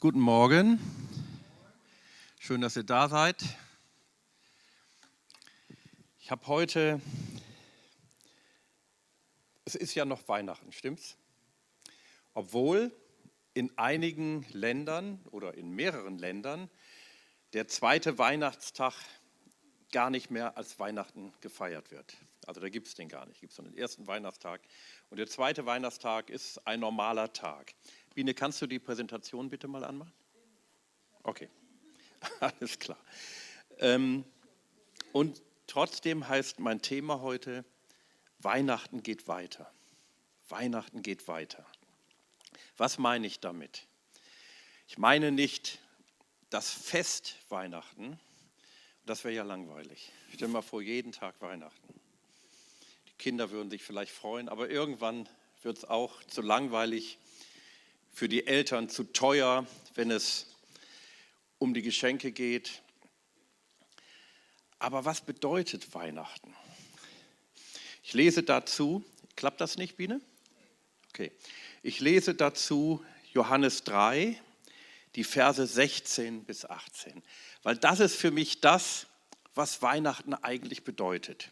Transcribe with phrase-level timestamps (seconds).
[0.00, 0.78] Guten Morgen.
[2.38, 3.42] Schön, dass ihr da seid.
[6.20, 7.00] Ich habe heute,
[9.64, 11.16] es ist ja noch Weihnachten, stimmt's?
[12.32, 12.92] Obwohl
[13.54, 16.70] in einigen Ländern oder in mehreren Ländern
[17.52, 18.94] der zweite Weihnachtstag
[19.90, 22.16] gar nicht mehr als Weihnachten gefeiert wird.
[22.46, 23.38] Also da gibt es den gar nicht.
[23.38, 24.60] Es gibt so den ersten Weihnachtstag.
[25.10, 27.74] Und der zweite Weihnachtstag ist ein normaler Tag.
[28.18, 30.12] Biene, kannst du die Präsentation bitte mal anmachen?
[31.22, 31.48] Okay,
[32.40, 32.98] alles klar.
[33.78, 34.24] Ähm,
[35.12, 37.64] und trotzdem heißt mein Thema heute,
[38.40, 39.72] Weihnachten geht weiter.
[40.48, 41.64] Weihnachten geht weiter.
[42.76, 43.86] Was meine ich damit?
[44.88, 45.78] Ich meine nicht
[46.50, 48.18] das Fest Weihnachten,
[49.06, 50.10] das wäre ja langweilig.
[50.34, 51.94] Stell dir mal vor, jeden Tag Weihnachten.
[53.06, 55.28] Die Kinder würden sich vielleicht freuen, aber irgendwann
[55.62, 57.20] wird es auch zu langweilig
[58.12, 60.46] für die Eltern zu teuer, wenn es
[61.58, 62.82] um die Geschenke geht.
[64.78, 66.54] Aber was bedeutet Weihnachten?
[68.02, 69.04] Ich lese dazu,
[69.36, 70.20] klappt das nicht, Biene?
[71.10, 71.32] Okay.
[71.82, 74.40] Ich lese dazu Johannes 3,
[75.14, 77.22] die Verse 16 bis 18,
[77.62, 79.06] weil das ist für mich das,
[79.54, 81.50] was Weihnachten eigentlich bedeutet.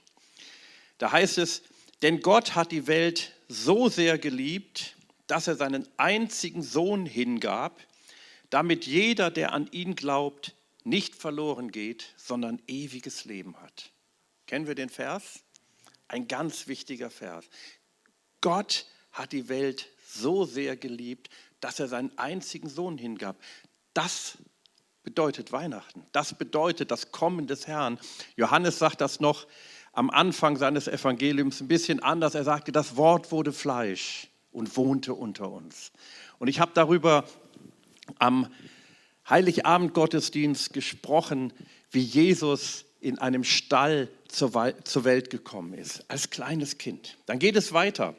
[0.98, 1.62] Da heißt es,
[2.02, 4.95] denn Gott hat die Welt so sehr geliebt,
[5.26, 7.80] dass er seinen einzigen Sohn hingab,
[8.50, 13.90] damit jeder, der an ihn glaubt, nicht verloren geht, sondern ewiges Leben hat.
[14.46, 15.40] Kennen wir den Vers?
[16.08, 17.44] Ein ganz wichtiger Vers.
[18.40, 21.28] Gott hat die Welt so sehr geliebt,
[21.60, 23.36] dass er seinen einzigen Sohn hingab.
[23.94, 24.38] Das
[25.02, 26.06] bedeutet Weihnachten.
[26.12, 27.98] Das bedeutet das Kommen des Herrn.
[28.36, 29.48] Johannes sagt das noch
[29.92, 32.36] am Anfang seines Evangeliums ein bisschen anders.
[32.36, 35.92] Er sagte, das Wort wurde Fleisch und wohnte unter uns.
[36.38, 37.24] Und ich habe darüber
[38.18, 38.48] am
[39.28, 41.52] Heiligabend Gottesdienst gesprochen,
[41.90, 47.18] wie Jesus in einem Stall zur Welt gekommen ist, als kleines Kind.
[47.26, 48.16] Dann geht es weiter.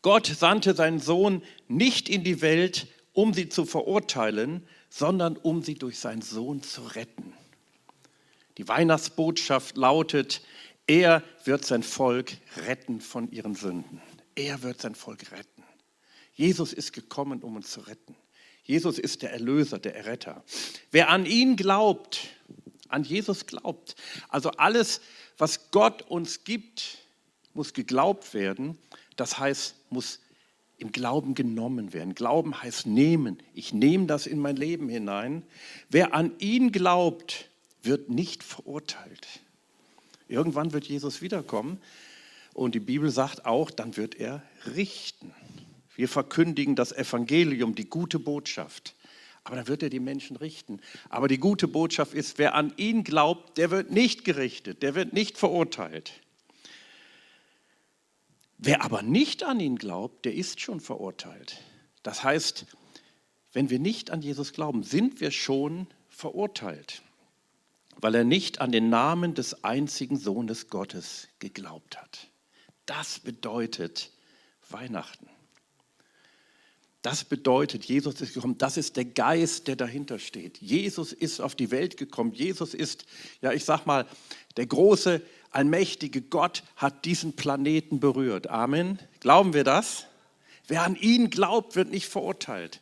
[0.00, 5.74] Gott sandte seinen Sohn nicht in die Welt, um sie zu verurteilen, sondern um sie
[5.74, 7.34] durch seinen Sohn zu retten.
[8.56, 10.40] Die Weihnachtsbotschaft lautet,
[10.86, 12.32] er wird sein Volk
[12.66, 14.00] retten von ihren Sünden.
[14.38, 15.64] Er wird sein Volk retten.
[16.32, 18.14] Jesus ist gekommen, um uns zu retten.
[18.62, 20.44] Jesus ist der Erlöser, der Erretter.
[20.92, 22.28] Wer an ihn glaubt,
[22.88, 23.96] an Jesus glaubt,
[24.28, 25.00] also alles,
[25.38, 26.98] was Gott uns gibt,
[27.52, 28.78] muss geglaubt werden.
[29.16, 30.20] Das heißt, muss
[30.76, 32.14] im Glauben genommen werden.
[32.14, 33.42] Glauben heißt nehmen.
[33.54, 35.42] Ich nehme das in mein Leben hinein.
[35.90, 37.48] Wer an ihn glaubt,
[37.82, 39.26] wird nicht verurteilt.
[40.28, 41.80] Irgendwann wird Jesus wiederkommen
[42.54, 44.42] und die Bibel sagt auch, dann wird er
[44.74, 45.34] richten.
[45.94, 48.94] Wir verkündigen das Evangelium, die gute Botschaft.
[49.44, 50.80] Aber dann wird er die Menschen richten.
[51.08, 55.12] Aber die gute Botschaft ist, wer an ihn glaubt, der wird nicht gerichtet, der wird
[55.12, 56.12] nicht verurteilt.
[58.58, 61.62] Wer aber nicht an ihn glaubt, der ist schon verurteilt.
[62.02, 62.66] Das heißt,
[63.52, 67.02] wenn wir nicht an Jesus glauben, sind wir schon verurteilt,
[67.96, 72.28] weil er nicht an den Namen des einzigen Sohnes Gottes geglaubt hat.
[72.88, 74.10] Das bedeutet
[74.70, 75.28] Weihnachten.
[77.02, 78.56] Das bedeutet, Jesus ist gekommen.
[78.56, 80.56] Das ist der Geist, der dahinter steht.
[80.58, 82.32] Jesus ist auf die Welt gekommen.
[82.32, 83.04] Jesus ist,
[83.42, 84.06] ja, ich sag mal,
[84.56, 88.46] der große, allmächtige Gott hat diesen Planeten berührt.
[88.46, 88.98] Amen.
[89.20, 90.06] Glauben wir das?
[90.66, 92.80] Wer an ihn glaubt, wird nicht verurteilt.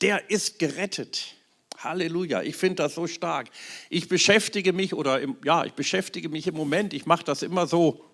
[0.00, 1.36] Der ist gerettet.
[1.78, 3.50] Halleluja, ich finde das so stark.
[3.88, 7.68] Ich beschäftige mich oder im, ja, ich beschäftige mich im Moment, ich mache das immer
[7.68, 8.04] so,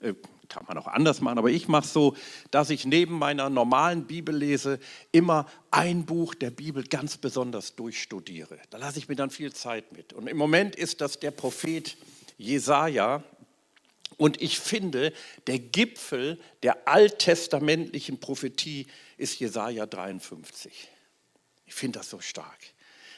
[0.00, 0.14] äh,
[0.48, 2.16] kann man auch anders machen, aber ich mache es so,
[2.50, 4.78] dass ich neben meiner normalen Bibellese
[5.12, 8.58] immer ein Buch der Bibel ganz besonders durchstudiere.
[8.70, 10.12] Da lasse ich mir dann viel Zeit mit.
[10.12, 11.96] Und im Moment ist das der Prophet
[12.38, 13.22] Jesaja.
[14.16, 15.12] Und ich finde,
[15.46, 18.86] der Gipfel der alttestamentlichen Prophetie
[19.16, 20.88] ist Jesaja 53.
[21.66, 22.58] Ich finde das so stark.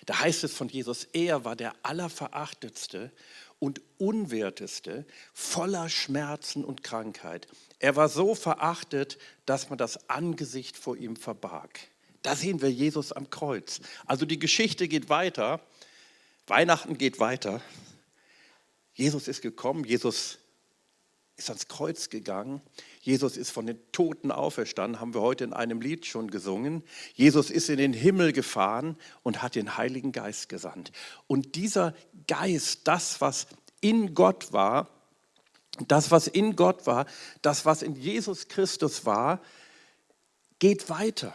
[0.06, 3.12] Da heißt es von Jesus, er war der Allerverachtetste
[3.60, 7.46] und Unwerteste, voller Schmerzen und Krankheit.
[7.78, 11.78] Er war so verachtet, dass man das Angesicht vor ihm verbarg.
[12.22, 13.80] Da sehen wir Jesus am Kreuz.
[14.06, 15.60] Also die Geschichte geht weiter.
[16.46, 17.62] Weihnachten geht weiter.
[18.94, 20.38] Jesus ist gekommen, Jesus
[21.40, 22.60] ist ans Kreuz gegangen.
[23.00, 26.84] Jesus ist von den Toten auferstanden, haben wir heute in einem Lied schon gesungen.
[27.14, 30.92] Jesus ist in den Himmel gefahren und hat den Heiligen Geist gesandt.
[31.26, 31.94] Und dieser
[32.28, 33.46] Geist, das, was
[33.80, 34.88] in Gott war,
[35.88, 37.06] das, was in Gott war,
[37.40, 39.40] das, was in Jesus Christus war,
[40.58, 41.32] geht weiter.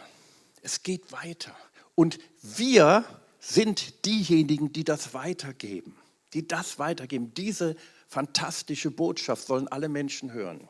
[0.62, 1.54] Es geht weiter.
[1.96, 3.04] Und wir
[3.40, 5.96] sind diejenigen, die das weitergeben,
[6.32, 7.34] die das weitergeben.
[7.34, 7.74] Diese
[8.16, 10.66] fantastische Botschaft sollen alle Menschen hören.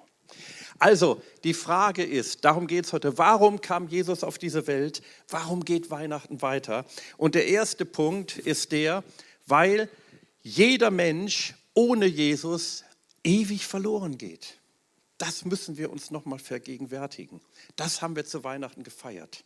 [0.81, 5.01] Also, die Frage ist, darum geht es heute, warum kam Jesus auf diese Welt?
[5.29, 6.85] Warum geht Weihnachten weiter?
[7.17, 9.05] Und der erste Punkt ist der,
[9.47, 9.89] weil
[10.43, 12.83] jeder Mensch ohne Jesus
[13.23, 14.59] ewig verloren geht.
[15.17, 17.41] Das müssen wir uns nochmal vergegenwärtigen.
[17.77, 19.45] Das haben wir zu Weihnachten gefeiert,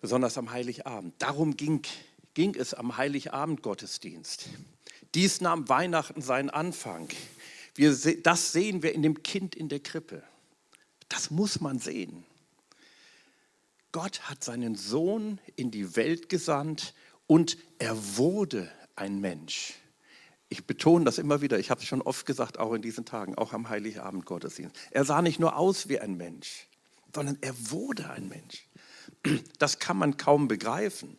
[0.00, 1.14] besonders am Heiligabend.
[1.18, 1.82] Darum ging,
[2.34, 4.48] ging es am Heiligabend Gottesdienst.
[5.14, 7.08] Dies nahm Weihnachten seinen Anfang.
[7.74, 10.22] Wir, das sehen wir in dem Kind in der Krippe.
[11.08, 12.24] Das muss man sehen.
[13.92, 16.94] Gott hat seinen Sohn in die Welt gesandt
[17.26, 19.74] und er wurde ein Mensch.
[20.48, 23.36] Ich betone das immer wieder, ich habe es schon oft gesagt, auch in diesen Tagen,
[23.36, 24.76] auch am Heiligabend Gottesdienst.
[24.90, 26.66] Er sah nicht nur aus wie ein Mensch,
[27.14, 28.66] sondern er wurde ein Mensch.
[29.58, 31.18] Das kann man kaum begreifen.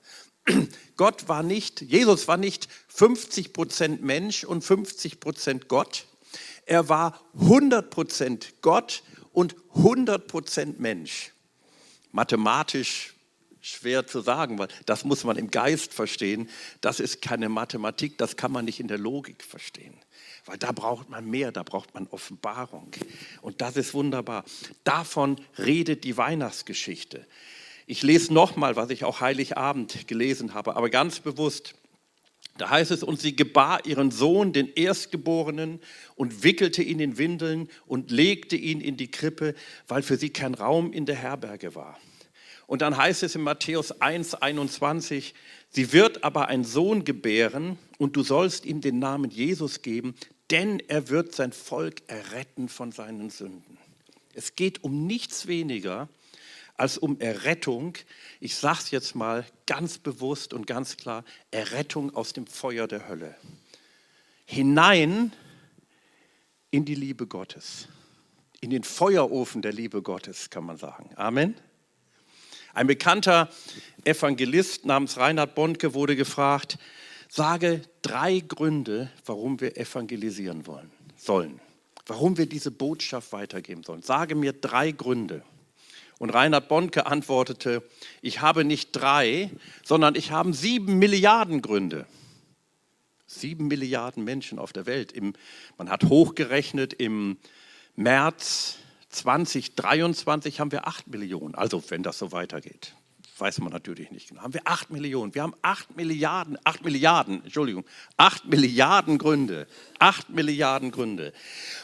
[0.97, 6.05] Gott war nicht, Jesus war nicht 50 Prozent Mensch und 50 Prozent Gott.
[6.65, 9.03] Er war 100 Prozent Gott
[9.33, 11.31] und 100 Prozent Mensch.
[12.11, 13.15] Mathematisch
[13.61, 16.49] schwer zu sagen, weil das muss man im Geist verstehen.
[16.81, 19.93] Das ist keine Mathematik, das kann man nicht in der Logik verstehen.
[20.45, 22.91] Weil da braucht man mehr, da braucht man Offenbarung.
[23.41, 24.43] Und das ist wunderbar.
[24.83, 27.25] Davon redet die Weihnachtsgeschichte.
[27.87, 31.75] Ich lese nochmal, was ich auch Heiligabend gelesen habe, aber ganz bewusst.
[32.57, 35.79] Da heißt es, und sie gebar ihren Sohn, den Erstgeborenen,
[36.15, 39.55] und wickelte ihn in Windeln und legte ihn in die Krippe,
[39.87, 41.97] weil für sie kein Raum in der Herberge war.
[42.67, 45.33] Und dann heißt es in Matthäus 1, 21,
[45.69, 50.15] sie wird aber einen Sohn gebären und du sollst ihm den Namen Jesus geben,
[50.51, 53.77] denn er wird sein Volk erretten von seinen Sünden.
[54.33, 56.07] Es geht um nichts weniger
[56.81, 57.95] als um Errettung.
[58.39, 63.07] Ich sage es jetzt mal ganz bewusst und ganz klar, Errettung aus dem Feuer der
[63.07, 63.35] Hölle.
[64.45, 65.31] Hinein
[66.71, 67.87] in die Liebe Gottes.
[68.61, 71.11] In den Feuerofen der Liebe Gottes, kann man sagen.
[71.17, 71.55] Amen.
[72.73, 73.49] Ein bekannter
[74.03, 76.79] Evangelist namens Reinhard Bonke wurde gefragt,
[77.29, 81.59] sage drei Gründe, warum wir evangelisieren wollen, sollen,
[82.07, 84.01] warum wir diese Botschaft weitergeben sollen.
[84.01, 85.43] Sage mir drei Gründe.
[86.21, 87.81] Und Reinhard Bonke antwortete,
[88.21, 89.49] ich habe nicht drei,
[89.83, 92.05] sondern ich habe sieben Milliarden Gründe.
[93.25, 95.11] Sieben Milliarden Menschen auf der Welt.
[95.13, 95.33] Im,
[95.79, 97.37] man hat hochgerechnet, im
[97.95, 98.77] März
[99.09, 101.55] 2023 haben wir acht Millionen.
[101.55, 102.93] Also wenn das so weitergeht,
[103.39, 104.43] weiß man natürlich nicht genau.
[104.43, 105.33] Haben wir acht Millionen.
[105.33, 107.83] Wir haben acht Milliarden, acht Milliarden, Entschuldigung,
[108.17, 109.65] acht Milliarden Gründe.
[109.97, 111.33] Acht Milliarden Gründe.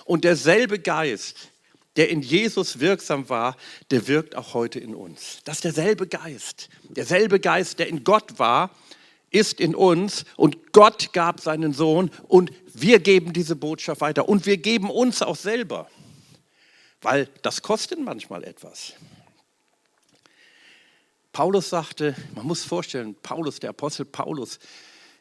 [0.05, 1.49] Und derselbe Geist,
[1.97, 3.57] der in Jesus wirksam war,
[3.91, 5.39] der wirkt auch heute in uns.
[5.43, 6.69] Das ist derselbe Geist.
[6.83, 8.71] Derselbe Geist, der in Gott war,
[9.29, 14.45] ist in uns und Gott gab seinen Sohn und wir geben diese Botschaft weiter und
[14.45, 15.89] wir geben uns auch selber,
[17.01, 18.93] weil das kostet manchmal etwas.
[21.33, 24.59] Paulus sagte, man muss vorstellen, Paulus, der Apostel Paulus,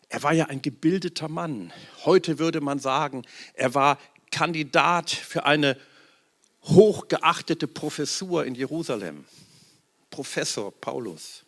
[0.08, 1.72] er war ja ein gebildeter Mann.
[2.04, 3.22] Heute würde man sagen,
[3.54, 3.98] er war
[4.30, 5.76] Kandidat für eine
[6.68, 9.24] hochgeachtete Professur in Jerusalem.
[10.10, 11.44] Professor Paulus.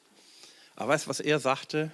[0.76, 1.90] Aber weißt du, was er sagte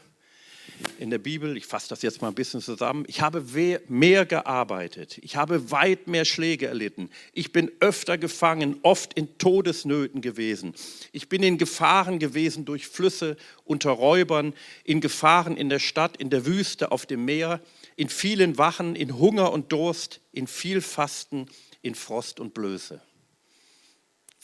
[0.98, 1.56] in der Bibel?
[1.56, 3.04] Ich fasse das jetzt mal ein bisschen zusammen.
[3.06, 3.44] Ich habe
[3.88, 5.18] mehr gearbeitet.
[5.22, 7.10] Ich habe weit mehr Schläge erlitten.
[7.32, 10.74] Ich bin öfter gefangen, oft in Todesnöten gewesen.
[11.12, 14.52] Ich bin in Gefahren gewesen durch Flüsse, unter Räubern,
[14.84, 17.60] in Gefahren in der Stadt, in der Wüste, auf dem Meer,
[17.96, 21.46] in vielen Wachen, in Hunger und Durst, in viel Fasten,
[21.82, 23.00] in Frost und Blöße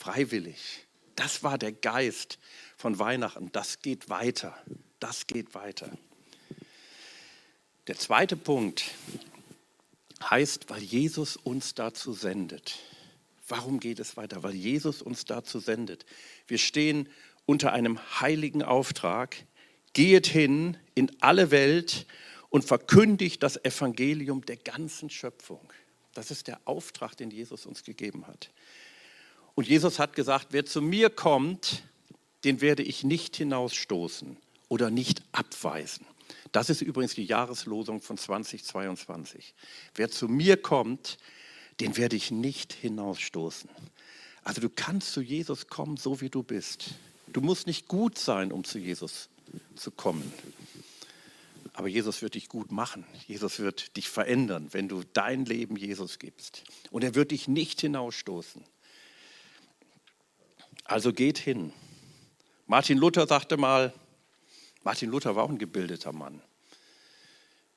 [0.01, 0.87] freiwillig.
[1.15, 2.39] Das war der Geist
[2.75, 3.51] von Weihnachten.
[3.51, 4.57] Das geht weiter.
[4.99, 5.91] Das geht weiter.
[7.87, 8.83] Der zweite Punkt
[10.23, 12.79] heißt, weil Jesus uns dazu sendet.
[13.47, 14.43] Warum geht es weiter?
[14.43, 16.05] Weil Jesus uns dazu sendet.
[16.47, 17.07] Wir stehen
[17.45, 19.35] unter einem heiligen Auftrag.
[19.93, 22.07] Geht hin in alle Welt
[22.49, 25.61] und verkündigt das Evangelium der ganzen Schöpfung.
[26.13, 28.51] Das ist der Auftrag, den Jesus uns gegeben hat.
[29.55, 31.83] Und Jesus hat gesagt, wer zu mir kommt,
[32.43, 34.37] den werde ich nicht hinausstoßen
[34.69, 36.05] oder nicht abweisen.
[36.51, 39.53] Das ist übrigens die Jahreslosung von 2022.
[39.95, 41.17] Wer zu mir kommt,
[41.79, 43.69] den werde ich nicht hinausstoßen.
[44.43, 46.95] Also du kannst zu Jesus kommen, so wie du bist.
[47.27, 49.29] Du musst nicht gut sein, um zu Jesus
[49.75, 50.31] zu kommen.
[51.73, 53.05] Aber Jesus wird dich gut machen.
[53.27, 56.63] Jesus wird dich verändern, wenn du dein Leben Jesus gibst.
[56.89, 58.63] Und er wird dich nicht hinausstoßen.
[60.91, 61.71] Also geht hin.
[62.67, 63.93] Martin Luther sagte mal,
[64.83, 66.41] Martin Luther war auch ein gebildeter Mann.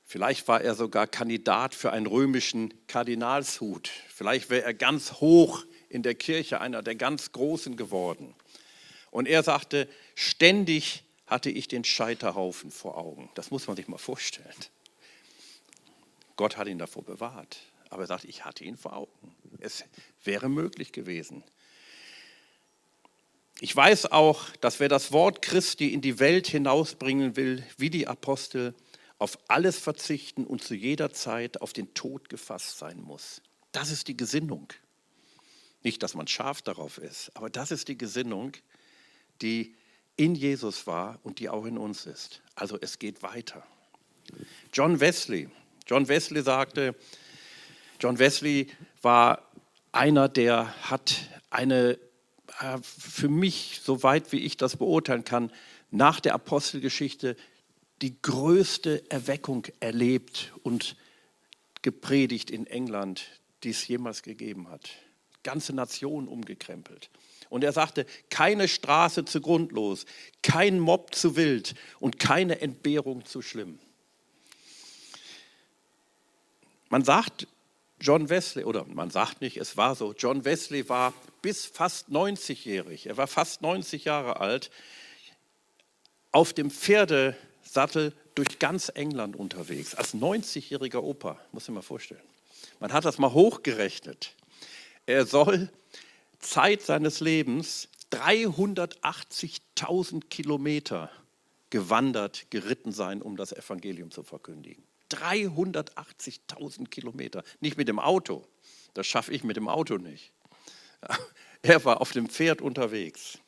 [0.03, 3.89] Vielleicht war er sogar Kandidat für einen römischen Kardinalshut.
[4.09, 8.35] Vielleicht wäre er ganz hoch in der Kirche, einer der ganz Großen geworden.
[9.11, 13.29] Und er sagte, ständig hatte ich den Scheiterhaufen vor Augen.
[13.35, 14.53] Das muss man sich mal vorstellen.
[16.35, 17.59] Gott hat ihn davor bewahrt.
[17.89, 19.33] Aber er sagt, ich hatte ihn vor Augen.
[19.61, 19.85] Es
[20.25, 21.45] wäre möglich gewesen.
[23.59, 28.07] Ich weiß auch, dass wer das Wort Christi in die Welt hinausbringen will, wie die
[28.07, 28.73] Apostel,
[29.17, 33.41] auf alles verzichten und zu jeder Zeit auf den Tod gefasst sein muss.
[33.71, 34.67] Das ist die Gesinnung.
[35.83, 38.53] Nicht, dass man scharf darauf ist, aber das ist die Gesinnung,
[39.41, 39.75] die
[40.17, 42.41] in Jesus war und die auch in uns ist.
[42.55, 43.65] Also es geht weiter.
[44.73, 45.49] John Wesley,
[45.87, 46.95] John Wesley sagte,
[47.99, 48.67] John Wesley
[49.01, 49.49] war
[49.91, 51.99] einer, der hat eine,
[52.81, 55.51] für mich, soweit wie ich das beurteilen kann,
[55.91, 57.35] nach der Apostelgeschichte
[58.01, 60.95] die größte Erweckung erlebt und
[61.81, 63.25] gepredigt in England,
[63.63, 64.89] die es jemals gegeben hat.
[65.43, 67.09] Ganze Nation umgekrempelt.
[67.49, 70.05] Und er sagte, keine Straße zu grundlos,
[70.41, 73.79] kein Mob zu wild und keine Entbehrung zu schlimm.
[76.89, 77.47] Man sagt,
[77.99, 83.07] John Wesley, oder man sagt nicht, es war so, John Wesley war bis fast 90-jährig,
[83.07, 84.69] er war fast 90 Jahre alt,
[86.31, 92.21] auf dem Pferde Sattel durch ganz England unterwegs, als 90-jähriger Opa, muss ich mal vorstellen.
[92.79, 94.35] Man hat das mal hochgerechnet.
[95.05, 95.71] Er soll
[96.39, 101.09] Zeit seines Lebens 380.000 Kilometer
[101.69, 104.83] gewandert, geritten sein, um das Evangelium zu verkündigen.
[105.11, 108.45] 380.000 Kilometer, nicht mit dem Auto.
[108.93, 110.31] Das schaffe ich mit dem Auto nicht.
[111.61, 113.39] Er war auf dem Pferd unterwegs.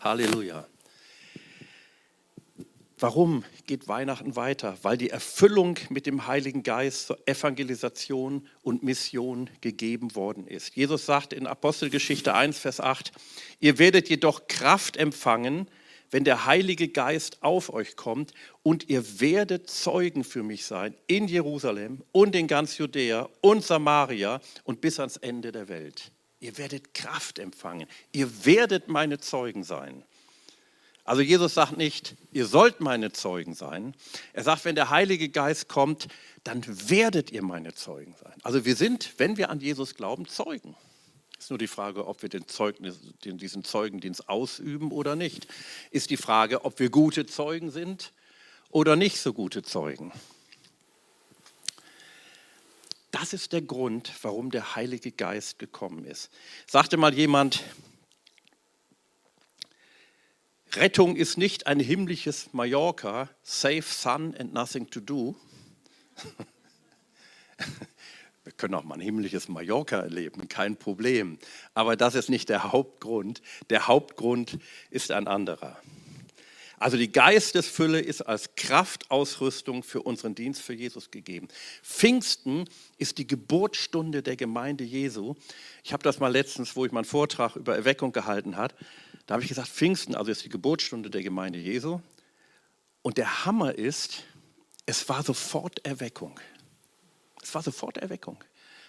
[0.00, 0.66] Halleluja.
[2.98, 4.78] Warum geht Weihnachten weiter?
[4.80, 10.74] Weil die Erfüllung mit dem Heiligen Geist zur Evangelisation und Mission gegeben worden ist.
[10.74, 13.12] Jesus sagt in Apostelgeschichte 1, Vers 8,
[13.60, 15.68] ihr werdet jedoch Kraft empfangen,
[16.10, 18.32] wenn der Heilige Geist auf euch kommt
[18.62, 24.40] und ihr werdet Zeugen für mich sein in Jerusalem und in ganz Judäa und Samaria
[24.64, 26.12] und bis ans Ende der Welt.
[26.40, 27.88] Ihr werdet Kraft empfangen.
[28.12, 30.04] Ihr werdet meine Zeugen sein.
[31.06, 33.94] Also Jesus sagt nicht, ihr sollt meine Zeugen sein.
[34.32, 36.08] Er sagt, wenn der Heilige Geist kommt,
[36.42, 38.34] dann werdet ihr meine Zeugen sein.
[38.42, 40.74] Also wir sind, wenn wir an Jesus glauben, Zeugen.
[41.38, 45.46] Ist nur die Frage, ob wir den Zeugnis, den, diesen Zeugendienst ausüben oder nicht.
[45.90, 48.12] Ist die Frage, ob wir gute Zeugen sind
[48.70, 50.12] oder nicht so gute Zeugen.
[53.10, 56.30] Das ist der Grund, warum der Heilige Geist gekommen ist.
[56.66, 57.64] Sagte mal jemand,
[60.74, 65.34] Rettung ist nicht ein himmlisches Mallorca, safe sun and nothing to do.
[68.46, 71.36] Wir können auch mal ein himmlisches Mallorca erleben, kein Problem.
[71.74, 73.42] Aber das ist nicht der Hauptgrund.
[73.70, 75.76] Der Hauptgrund ist ein anderer.
[76.78, 81.48] Also die Geistesfülle ist als Kraftausrüstung für unseren Dienst für Jesus gegeben.
[81.82, 85.34] Pfingsten ist die Geburtsstunde der Gemeinde Jesu.
[85.82, 88.76] Ich habe das mal letztens, wo ich meinen Vortrag über Erweckung gehalten habe,
[89.26, 91.98] da habe ich gesagt, Pfingsten, also ist die Geburtsstunde der Gemeinde Jesu.
[93.02, 94.22] Und der Hammer ist,
[94.84, 96.38] es war sofort Erweckung.
[97.48, 98.42] Es war sofort Erweckung.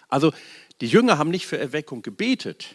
[0.08, 0.32] Also
[0.80, 2.74] die Jünger haben nicht für Erweckung gebetet,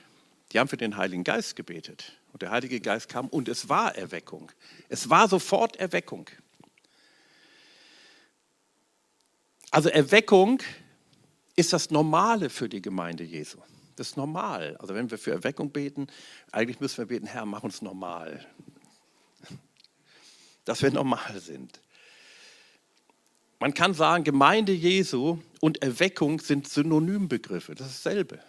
[0.51, 2.13] die haben für den Heiligen Geist gebetet.
[2.31, 4.51] Und der Heilige Geist kam und es war Erweckung.
[4.89, 6.29] Es war sofort Erweckung.
[9.71, 10.61] Also Erweckung
[11.55, 13.57] ist das Normale für die Gemeinde Jesu.
[13.95, 14.77] Das ist normal.
[14.77, 16.07] Also wenn wir für Erweckung beten,
[16.51, 18.45] eigentlich müssen wir beten, Herr, mach uns normal.
[20.65, 21.79] Dass wir normal sind.
[23.63, 27.75] Man kann sagen, Gemeinde Jesu und Erweckung sind Synonymbegriffe.
[27.75, 28.39] Das ist dasselbe.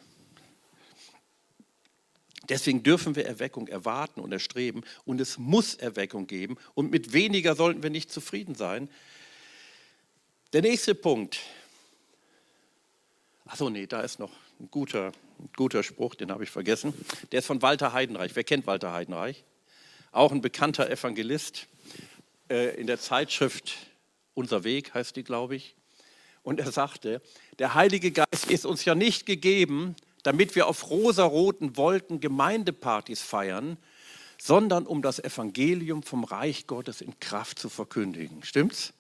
[2.49, 7.55] Deswegen dürfen wir Erweckung erwarten und erstreben und es muss Erweckung geben und mit weniger
[7.55, 8.89] sollten wir nicht zufrieden sein.
[10.53, 11.39] Der nächste Punkt.
[13.45, 16.93] Achso, nee, da ist noch ein guter, ein guter Spruch, den habe ich vergessen.
[17.31, 18.35] Der ist von Walter Heidenreich.
[18.35, 19.45] Wer kennt Walter Heidenreich?
[20.11, 21.69] Auch ein bekannter Evangelist.
[22.51, 23.77] Äh, in der Zeitschrift
[24.35, 25.77] Unser Weg heißt die, glaube ich.
[26.43, 27.23] Und er sagte,
[27.59, 33.79] der Heilige Geist ist uns ja nicht gegeben, damit wir auf rosaroten Wolken Gemeindepartys feiern,
[34.39, 38.43] sondern um das Evangelium vom Reich Gottes in Kraft zu verkündigen.
[38.43, 38.93] Stimmt's?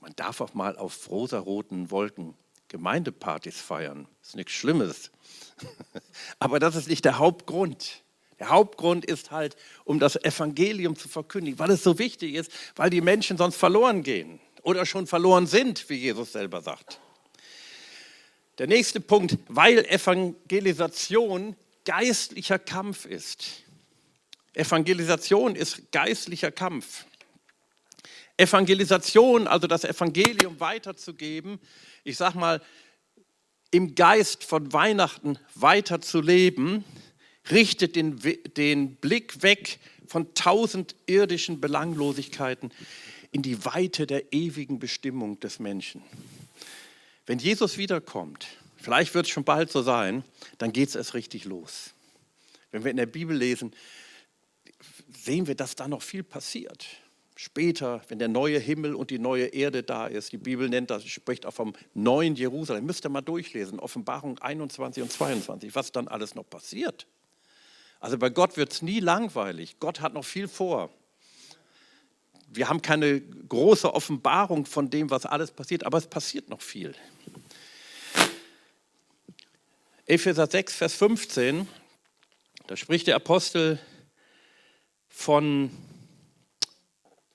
[0.00, 2.34] Man darf auch mal auf rosaroten Wolken
[2.68, 4.06] Gemeindepartys feiern.
[4.22, 5.10] Ist nichts Schlimmes.
[6.38, 8.02] Aber das ist nicht der Hauptgrund.
[8.38, 12.90] Der Hauptgrund ist halt, um das Evangelium zu verkündigen, weil es so wichtig ist, weil
[12.90, 17.00] die Menschen sonst verloren gehen oder schon verloren sind, wie Jesus selber sagt.
[18.58, 23.62] Der nächste Punkt, weil Evangelisation geistlicher Kampf ist.
[24.54, 27.04] Evangelisation ist geistlicher Kampf.
[28.36, 31.58] Evangelisation, also das Evangelium weiterzugeben,
[32.04, 32.60] ich sag mal,
[33.70, 36.84] im Geist von Weihnachten weiterzuleben,
[37.50, 38.20] richtet den,
[38.56, 42.72] den Blick weg von tausend irdischen Belanglosigkeiten
[43.32, 46.02] in die Weite der ewigen Bestimmung des Menschen.
[47.26, 50.22] Wenn Jesus wiederkommt, vielleicht wird es schon bald so sein,
[50.58, 51.90] dann geht es erst richtig los.
[52.70, 53.72] Wenn wir in der Bibel lesen,
[55.12, 56.86] sehen wir, dass da noch viel passiert.
[57.34, 61.04] Später, wenn der neue Himmel und die neue Erde da ist, die Bibel nennt das,
[61.04, 62.86] spricht auch vom neuen Jerusalem.
[62.86, 67.06] Müsst ihr mal durchlesen, Offenbarung 21 und 22, was dann alles noch passiert.
[68.06, 69.80] Also bei Gott wird es nie langweilig.
[69.80, 70.90] Gott hat noch viel vor.
[72.46, 76.94] Wir haben keine große Offenbarung von dem, was alles passiert, aber es passiert noch viel.
[80.04, 81.66] Epheser 6, Vers 15,
[82.68, 83.80] da spricht der Apostel
[85.08, 85.72] von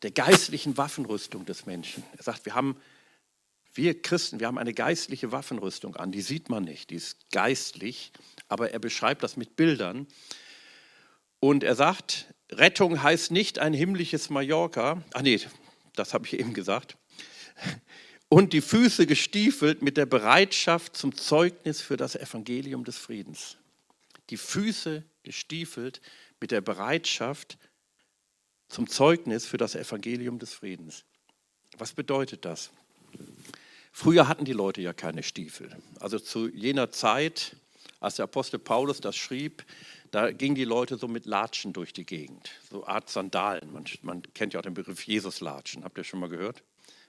[0.03, 2.01] der geistlichen Waffenrüstung des Menschen.
[2.15, 2.77] Er sagt, wir haben,
[3.73, 6.13] wir Christen, wir haben eine geistliche Waffenrüstung an.
[6.13, 8.13] Die sieht man nicht, die ist geistlich,
[8.47, 10.07] aber er beschreibt das mit Bildern.
[11.41, 15.03] Und er sagt, Rettung heißt nicht ein himmlisches Mallorca.
[15.11, 15.39] Ach nee,
[15.95, 16.97] das habe ich eben gesagt.
[18.29, 23.57] Und die Füße gestiefelt mit der Bereitschaft zum Zeugnis für das Evangelium des Friedens.
[24.29, 25.99] Die Füße gestiefelt
[26.39, 27.57] mit der Bereitschaft
[28.69, 31.05] zum Zeugnis für das Evangelium des Friedens.
[31.77, 32.69] Was bedeutet das?
[33.91, 35.75] Früher hatten die Leute ja keine Stiefel.
[35.99, 37.55] Also zu jener Zeit,
[37.99, 39.65] als der Apostel Paulus das schrieb,
[40.11, 43.71] da gingen die Leute so mit Latschen durch die Gegend, so Art Sandalen.
[43.71, 46.63] Man, man kennt ja auch den Begriff Jesus-Latschen, habt ihr schon mal gehört?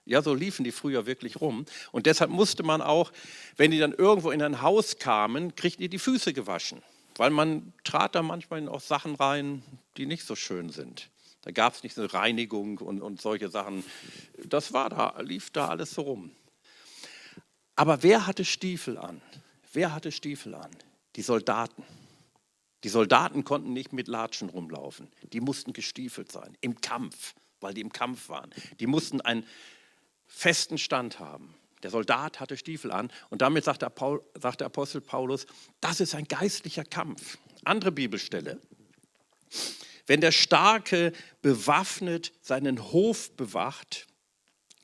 [0.05, 1.65] Ja, so liefen die früher wirklich rum.
[1.91, 3.13] Und deshalb musste man auch,
[3.57, 6.83] wenn die dann irgendwo in ein Haus kamen, kriegten die die Füße gewaschen.
[7.17, 9.63] Weil man trat da manchmal in auch Sachen rein,
[9.97, 11.11] die nicht so schön sind.
[11.43, 13.85] Da gab es nicht so Reinigung und, und solche Sachen.
[14.45, 16.31] Das war da, lief da alles so rum.
[17.75, 19.21] Aber wer hatte Stiefel an?
[19.73, 20.71] Wer hatte Stiefel an?
[21.17, 21.85] Die Soldaten.
[22.85, 25.11] Die Soldaten konnten nicht mit Latschen rumlaufen.
[25.33, 28.53] Die mussten gestiefelt sein im Kampf, weil die im Kampf waren.
[28.81, 29.47] Die mussten einen
[30.27, 31.55] festen Stand haben.
[31.83, 35.47] Der Soldat hatte Stiefel an und damit sagt der, Paul, sagt der Apostel Paulus,
[35.81, 37.39] das ist ein geistlicher Kampf.
[37.65, 38.61] Andere Bibelstelle.
[40.07, 44.07] Wenn der Starke bewaffnet seinen Hof bewacht,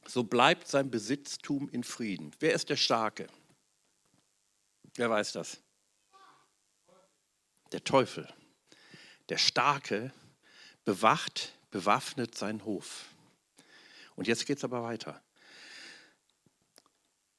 [0.06, 2.32] so bleibt sein Besitztum in Frieden.
[2.40, 3.26] Wer ist der Starke?
[4.94, 5.60] Wer weiß das?
[7.72, 8.28] Der Teufel.
[9.28, 10.12] Der Starke
[10.84, 13.06] bewacht, bewaffnet seinen Hof.
[14.16, 15.22] Und jetzt geht es aber weiter.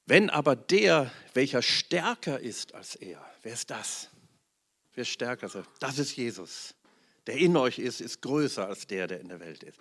[0.06, 4.10] Wenn aber der, welcher stärker ist als er, wer ist das?
[4.94, 5.66] Wer ist stärker?
[5.80, 6.74] Das ist Jesus
[7.30, 9.78] der in euch ist, ist größer als der, der in der Welt ist.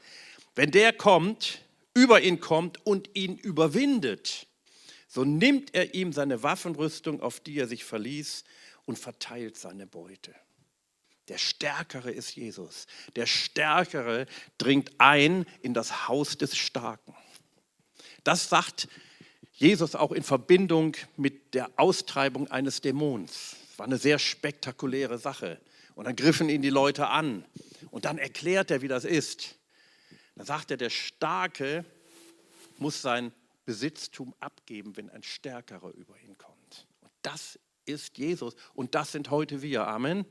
[0.54, 1.62] Wenn der kommt,
[1.94, 4.46] über ihn kommt und ihn überwindet,
[5.06, 8.44] so nimmt er ihm seine Waffenrüstung, auf die er sich verließ,
[8.88, 10.34] und verteilt seine Beute.
[11.28, 12.86] Der Stärkere ist Jesus.
[13.16, 14.24] Der Stärkere
[14.56, 17.14] dringt ein in das Haus des Starken.
[18.24, 18.88] Das sagt
[19.52, 23.56] Jesus auch in Verbindung mit der Austreibung eines Dämons.
[23.68, 25.60] Das war eine sehr spektakuläre Sache.
[25.94, 27.44] Und dann griffen ihn die Leute an.
[27.90, 29.58] Und dann erklärt er, wie das ist.
[30.34, 31.84] Dann sagt er, der Starke
[32.78, 33.32] muss sein
[33.66, 36.86] Besitztum abgeben, wenn ein Stärkerer über ihn kommt.
[37.02, 38.54] Und das ist Jesus.
[38.74, 39.86] Und das sind heute wir.
[39.86, 40.24] Amen.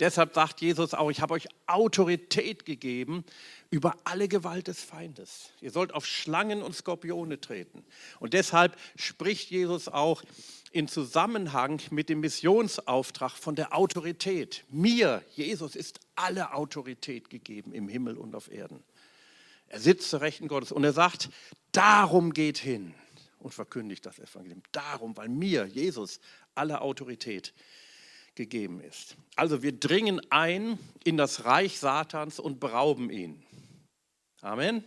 [0.00, 3.24] Deshalb sagt Jesus auch, ich habe euch Autorität gegeben
[3.70, 5.50] über alle Gewalt des Feindes.
[5.60, 7.84] Ihr sollt auf Schlangen und Skorpione treten.
[8.18, 10.22] Und deshalb spricht Jesus auch
[10.70, 14.64] in Zusammenhang mit dem Missionsauftrag von der Autorität.
[14.70, 18.84] Mir, Jesus, ist alle Autorität gegeben im Himmel und auf Erden.
[19.66, 21.30] Er sitzt zur Rechten Gottes und er sagt,
[21.72, 22.94] darum geht hin
[23.38, 24.62] und verkündigt das Evangelium.
[24.72, 26.20] Darum, weil mir, Jesus,
[26.58, 27.54] alle Autorität
[28.34, 29.16] gegeben ist.
[29.36, 33.42] Also wir dringen ein in das Reich Satans und berauben ihn.
[34.40, 34.84] Amen.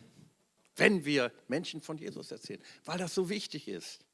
[0.76, 4.06] Wenn wir Menschen von Jesus erzählen, weil das so wichtig ist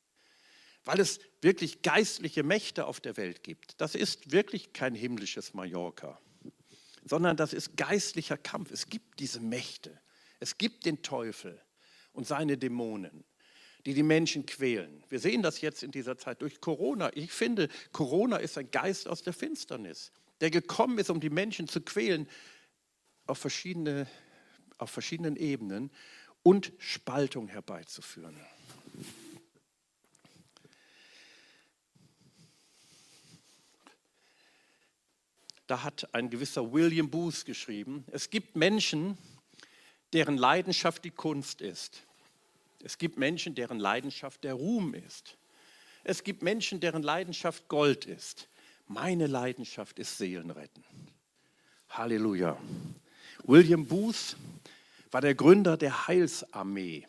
[0.87, 3.79] weil es wirklich geistliche Mächte auf der Welt gibt.
[3.81, 6.19] Das ist wirklich kein himmlisches Mallorca,
[7.03, 8.71] sondern das ist geistlicher Kampf.
[8.71, 9.99] Es gibt diese Mächte.
[10.39, 11.61] Es gibt den Teufel
[12.13, 13.25] und seine Dämonen,
[13.87, 15.01] die die Menschen quälen.
[15.07, 17.09] Wir sehen das jetzt in dieser Zeit durch Corona.
[17.15, 20.11] Ich finde, Corona ist ein Geist aus der Finsternis.
[20.41, 22.27] der gekommen ist, um die Menschen zu quälen,
[23.27, 24.05] auf, verschiedene,
[24.77, 25.89] auf verschiedenen Ebenen
[26.43, 28.35] und Spaltung herbeizuführen.
[35.65, 39.17] Da hat ein gewisser William Booth geschrieben, es gibt Menschen,
[40.11, 42.06] deren Leidenschaft die Kunst ist.
[42.83, 45.37] Es gibt Menschen, deren Leidenschaft der Ruhm ist.
[46.03, 48.47] Es gibt Menschen, deren Leidenschaft Gold ist.
[48.87, 50.83] Meine Leidenschaft ist Seelenretten.
[51.89, 52.57] Halleluja.
[53.43, 54.37] William Booth
[55.11, 57.05] war der Gründer der Heilsarmee.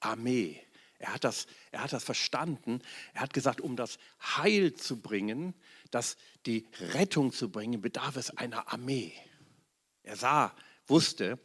[0.00, 0.62] Armee.
[0.98, 2.80] Er hat, das, er hat das verstanden.
[3.12, 5.54] Er hat gesagt, um das Heil zu bringen,
[5.90, 9.12] das, die Rettung zu bringen, bedarf es einer Armee.
[10.02, 10.54] Er sah,
[10.86, 11.38] wusste,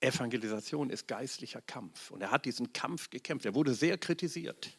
[0.00, 2.10] Evangelisation ist geistlicher Kampf.
[2.10, 3.46] Und er hat diesen Kampf gekämpft.
[3.46, 4.76] Er wurde sehr kritisiert.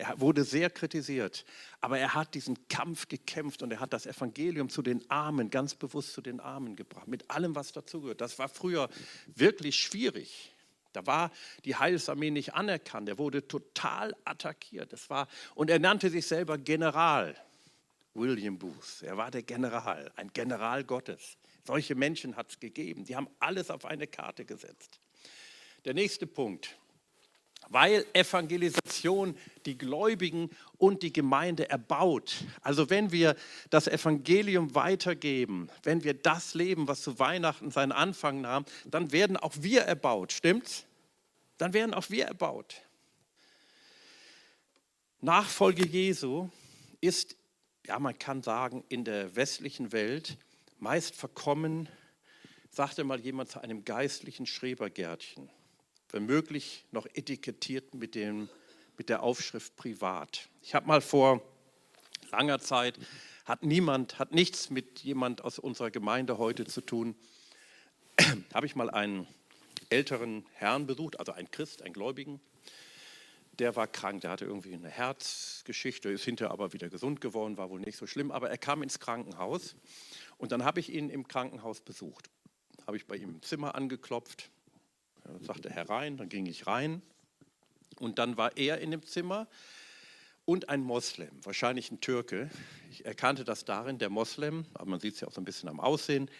[0.00, 1.44] Er wurde sehr kritisiert,
[1.82, 5.74] aber er hat diesen Kampf gekämpft und er hat das Evangelium zu den Armen, ganz
[5.74, 8.22] bewusst zu den Armen gebracht, mit allem, was dazugehört.
[8.22, 8.88] Das war früher
[9.26, 10.54] wirklich schwierig.
[10.94, 11.30] Da war
[11.66, 13.10] die Heilsarmee nicht anerkannt.
[13.10, 14.90] Er wurde total attackiert.
[14.90, 17.36] Das war, und er nannte sich selber General.
[18.14, 19.02] William Booth.
[19.02, 21.36] Er war der General, ein General Gottes.
[21.66, 23.04] Solche Menschen hat es gegeben.
[23.04, 25.00] Die haben alles auf eine Karte gesetzt.
[25.84, 26.76] Der nächste Punkt
[27.68, 32.44] weil Evangelisation die Gläubigen und die Gemeinde erbaut.
[32.62, 33.36] Also wenn wir
[33.70, 39.36] das Evangelium weitergeben, wenn wir das leben, was zu Weihnachten seinen Anfang nahm, dann werden
[39.36, 40.86] auch wir erbaut, stimmt's?
[41.58, 42.82] Dann werden auch wir erbaut.
[45.20, 46.48] Nachfolge Jesu
[47.02, 47.36] ist,
[47.86, 50.38] ja man kann sagen, in der westlichen Welt
[50.80, 51.88] meist verkommen,
[52.70, 55.50] sagte mal jemand zu einem geistlichen Schrebergärtchen
[56.12, 58.48] wenn möglich noch etikettiert mit, dem,
[58.96, 60.48] mit der Aufschrift privat.
[60.62, 61.42] Ich habe mal vor
[62.30, 62.98] langer Zeit,
[63.44, 67.14] hat niemand, hat nichts mit jemand aus unserer Gemeinde heute zu tun,
[68.54, 69.26] habe ich mal einen
[69.88, 72.40] älteren Herrn besucht, also einen Christ, einen Gläubigen.
[73.58, 77.68] Der war krank, der hatte irgendwie eine Herzgeschichte, ist hinterher aber wieder gesund geworden, war
[77.70, 79.74] wohl nicht so schlimm, aber er kam ins Krankenhaus
[80.40, 82.30] und dann habe ich ihn im Krankenhaus besucht.
[82.86, 84.50] Habe ich bei ihm im Zimmer angeklopft,
[85.24, 87.02] er sagte herein, dann ging ich rein
[87.98, 89.46] und dann war er in dem Zimmer
[90.46, 92.50] und ein Moslem, wahrscheinlich ein Türke.
[92.90, 95.68] Ich erkannte das darin, der Moslem, aber man sieht es ja auch so ein bisschen
[95.68, 96.30] am Aussehen,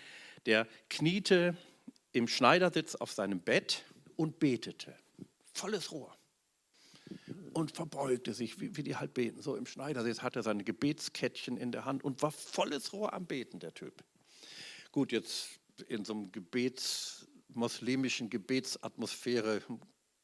[0.47, 1.57] der kniete
[2.13, 3.85] im Schneidersitz auf seinem Bett
[4.17, 4.97] und betete.
[5.53, 6.17] Volles Rohr.
[7.53, 9.43] Und verbeugte sich, wie, wie die halt beten.
[9.43, 13.27] So im Schneidersitz hatte er seine Gebetskettchen in der Hand und war volles Rohr am
[13.27, 14.05] Beten, der Typ.
[14.93, 19.63] Gut, jetzt in so einem Gebets muslimischen Gebetsatmosphäre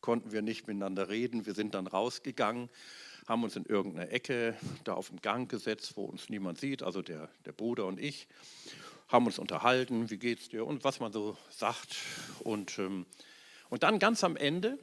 [0.01, 1.47] konnten wir nicht miteinander reden.
[1.47, 2.71] Wir sind dann rausgegangen,
[3.27, 7.03] haben uns in irgendeiner Ecke da auf den Gang gesetzt, wo uns niemand sieht, also
[7.03, 8.29] der, der Bruder und ich,
[9.09, 11.97] haben uns unterhalten, wie geht's dir und was man so sagt.
[12.41, 13.07] Und, ähm,
[13.69, 14.79] und dann ganz am Ende,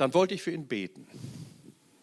[0.00, 1.06] dann wollte ich für ihn beten.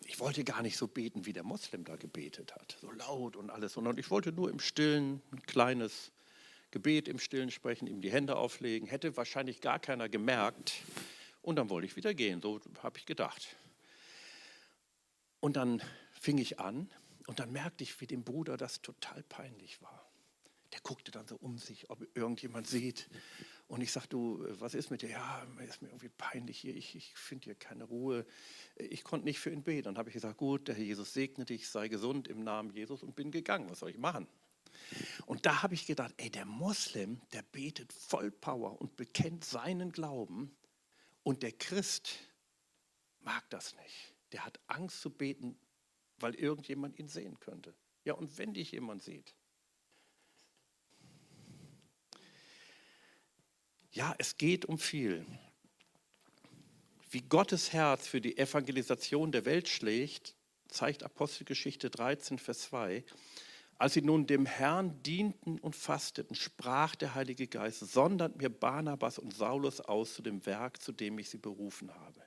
[0.06, 3.50] Ich wollte gar nicht so beten, wie der Moslem da gebetet hat, so laut und
[3.50, 6.12] alles, sondern ich wollte nur im Stillen ein kleines
[6.70, 10.74] Gebet im Stillen sprechen, ihm die Hände auflegen, hätte wahrscheinlich gar keiner gemerkt.
[11.42, 13.56] Und dann wollte ich wieder gehen, so habe ich gedacht.
[15.40, 15.82] Und dann
[16.12, 16.90] fing ich an
[17.26, 20.08] und dann merkte ich, wie dem Bruder das total peinlich war.
[20.74, 23.10] Der guckte dann so um sich, ob irgendjemand sieht.
[23.68, 25.10] Und ich sagte, du, was ist mit dir?
[25.10, 28.26] Ja, ist mir irgendwie peinlich hier, ich, ich finde hier keine Ruhe.
[28.76, 29.86] Ich konnte nicht für ihn beten.
[29.86, 33.04] Dann habe ich gesagt, gut, der Herr Jesus segne dich, sei gesund im Namen Jesus
[33.04, 33.70] und bin gegangen.
[33.70, 34.28] Was soll ich machen?
[35.26, 39.92] Und da habe ich gedacht, ey, der Moslem, der betet voll Power und bekennt seinen
[39.92, 40.56] Glauben
[41.24, 42.20] und der Christ
[43.20, 44.16] mag das nicht.
[44.32, 45.58] Der hat Angst zu beten,
[46.20, 47.76] weil irgendjemand ihn sehen könnte.
[48.06, 49.36] Ja, und wenn dich jemand sieht.
[53.98, 55.26] Ja, es geht um viel.
[57.10, 60.36] Wie Gottes Herz für die Evangelisation der Welt schlägt,
[60.68, 63.04] zeigt Apostelgeschichte 13, Vers 2.
[63.80, 69.18] Als sie nun dem Herrn dienten und fasteten, sprach der Heilige Geist, sondert mir Barnabas
[69.18, 72.22] und Saulus aus zu dem Werk, zu dem ich sie berufen habe.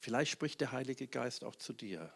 [0.00, 2.12] Vielleicht spricht der Heilige Geist auch zu dir.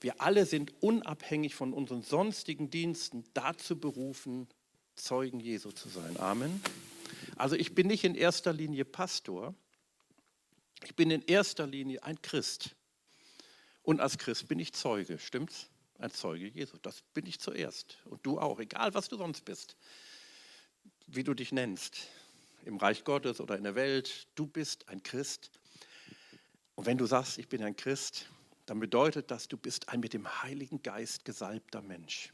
[0.00, 4.46] Wir alle sind unabhängig von unseren sonstigen Diensten dazu berufen,
[4.94, 6.16] Zeugen Jesu zu sein.
[6.20, 6.62] Amen.
[7.36, 9.54] Also ich bin nicht in erster Linie Pastor,
[10.84, 12.76] ich bin in erster Linie ein Christ.
[13.82, 15.68] Und als Christ bin ich Zeuge, stimmt's?
[15.98, 16.76] ein Zeuge Jesu.
[16.82, 17.98] Das bin ich zuerst.
[18.04, 19.76] Und du auch, egal was du sonst bist,
[21.06, 22.08] wie du dich nennst,
[22.64, 25.50] im Reich Gottes oder in der Welt, du bist ein Christ.
[26.74, 28.26] Und wenn du sagst, ich bin ein Christ,
[28.66, 32.32] dann bedeutet das, du bist ein mit dem Heiligen Geist gesalbter Mensch.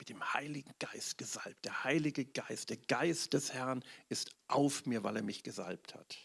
[0.00, 1.62] Mit dem Heiligen Geist gesalbt.
[1.66, 6.16] Der Heilige Geist, der Geist des Herrn ist auf mir, weil er mich gesalbt hat.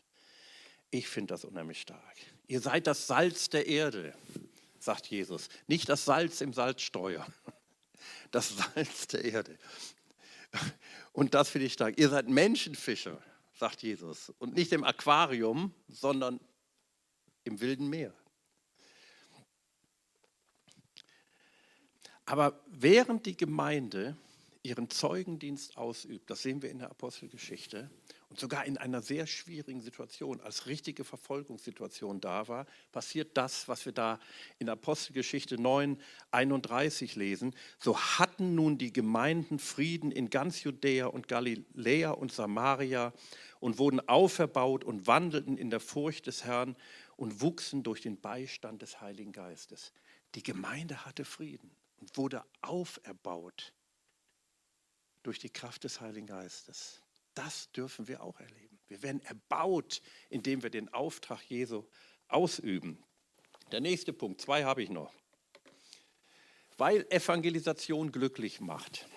[0.92, 2.16] Ich finde das unheimlich stark.
[2.48, 4.16] Ihr seid das Salz der Erde,
[4.80, 5.50] sagt Jesus.
[5.68, 7.28] Nicht das Salz im Salzstreuer,
[8.32, 9.60] das Salz der Erde.
[11.12, 12.00] Und das finde ich stark.
[12.00, 13.22] Ihr seid Menschenfischer,
[13.60, 14.30] sagt Jesus.
[14.40, 16.40] Und nicht im Aquarium, sondern
[17.44, 18.14] im wilden Meer.
[22.26, 24.18] Aber während die Gemeinde
[24.64, 27.90] ihren Zeugendienst ausübt, das sehen wir in der Apostelgeschichte,
[28.30, 33.86] und sogar in einer sehr schwierigen Situation, als richtige Verfolgungssituation da war, passiert das, was
[33.86, 34.20] wir da
[34.58, 37.56] in Apostelgeschichte 9, 31 lesen.
[37.80, 43.14] So hatten nun die Gemeinden Frieden in ganz Judäa und Galiläa und Samaria
[43.60, 46.76] und wurden auferbaut und wandelten in der Furcht des Herrn
[47.16, 49.94] und wuchsen durch den Beistand des Heiligen Geistes.
[50.34, 53.74] Die Gemeinde hatte Frieden und wurde auferbaut
[55.24, 57.02] durch die Kraft des Heiligen Geistes.
[57.34, 58.80] Das dürfen wir auch erleben.
[58.88, 61.86] Wir werden erbaut, indem wir den Auftrag Jesu
[62.28, 63.04] ausüben.
[63.72, 65.12] Der nächste Punkt, zwei habe ich noch.
[66.78, 69.08] Weil Evangelisation glücklich macht.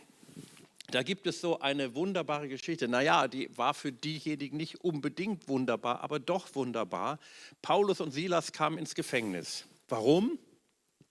[0.90, 2.88] Da gibt es so eine wunderbare Geschichte.
[2.88, 7.18] Naja, die war für diejenigen nicht unbedingt wunderbar, aber doch wunderbar.
[7.60, 9.66] Paulus und Silas kamen ins Gefängnis.
[9.88, 10.38] Warum?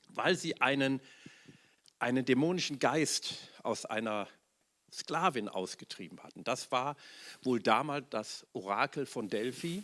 [0.09, 0.99] Weil sie einen,
[1.99, 4.27] einen dämonischen Geist aus einer
[4.91, 6.43] Sklavin ausgetrieben hatten.
[6.43, 6.95] Das war
[7.43, 9.83] wohl damals das Orakel von Delphi.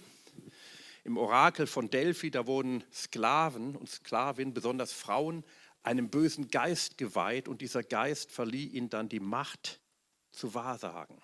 [1.03, 5.43] Im Orakel von Delphi, da wurden Sklaven und Sklavinnen, besonders Frauen,
[5.83, 9.81] einem bösen Geist geweiht und dieser Geist verlieh ihnen dann die Macht
[10.31, 11.21] zu wahrsagen,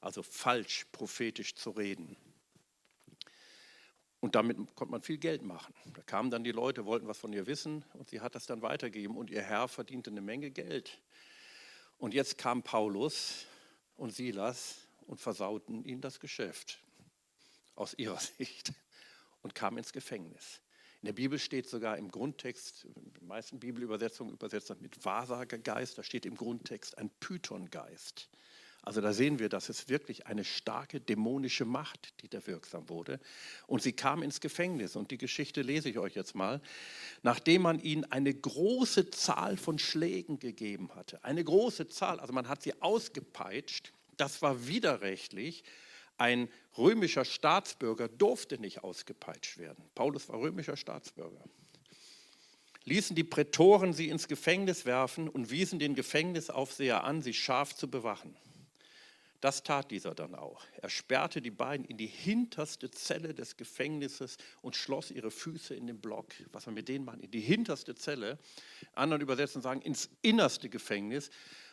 [0.00, 2.16] also falsch prophetisch zu reden.
[4.24, 5.74] Und damit konnte man viel Geld machen.
[5.92, 8.62] Da kamen dann die Leute, wollten was von ihr wissen und sie hat das dann
[8.62, 10.98] weitergegeben und ihr Herr verdiente eine Menge Geld.
[11.98, 13.44] Und jetzt kam Paulus
[13.96, 16.80] und Silas und versauten ihnen das Geschäft
[17.74, 18.72] aus ihrer Sicht
[19.42, 20.62] und kamen ins Gefängnis.
[21.02, 25.98] In der Bibel steht sogar im Grundtext, in den meisten Bibelübersetzungen übersetzt das mit Wahrsagergeist,
[25.98, 28.30] da steht im Grundtext ein Pythongeist.
[28.84, 33.18] Also da sehen wir, dass es wirklich eine starke dämonische Macht, die da wirksam wurde.
[33.66, 34.94] Und sie kam ins Gefängnis.
[34.94, 36.60] Und die Geschichte lese ich euch jetzt mal.
[37.22, 42.46] Nachdem man ihnen eine große Zahl von Schlägen gegeben hatte, eine große Zahl, also man
[42.46, 45.64] hat sie ausgepeitscht, das war widerrechtlich.
[46.18, 49.82] Ein römischer Staatsbürger durfte nicht ausgepeitscht werden.
[49.94, 51.42] Paulus war römischer Staatsbürger.
[52.84, 57.90] Ließen die Prätoren sie ins Gefängnis werfen und wiesen den Gefängnisaufseher an, sie scharf zu
[57.90, 58.36] bewachen.
[59.44, 60.62] Das tat dieser dann auch.
[60.80, 65.86] Er sperrte die beiden in die hinterste Zelle des Gefängnisses und schloss ihre Füße in
[65.86, 66.28] den Block.
[66.50, 68.38] Was man mit denen macht, in die hinterste Zelle.
[68.94, 71.28] Anderen übersetzen sagen ins innerste Gefängnis.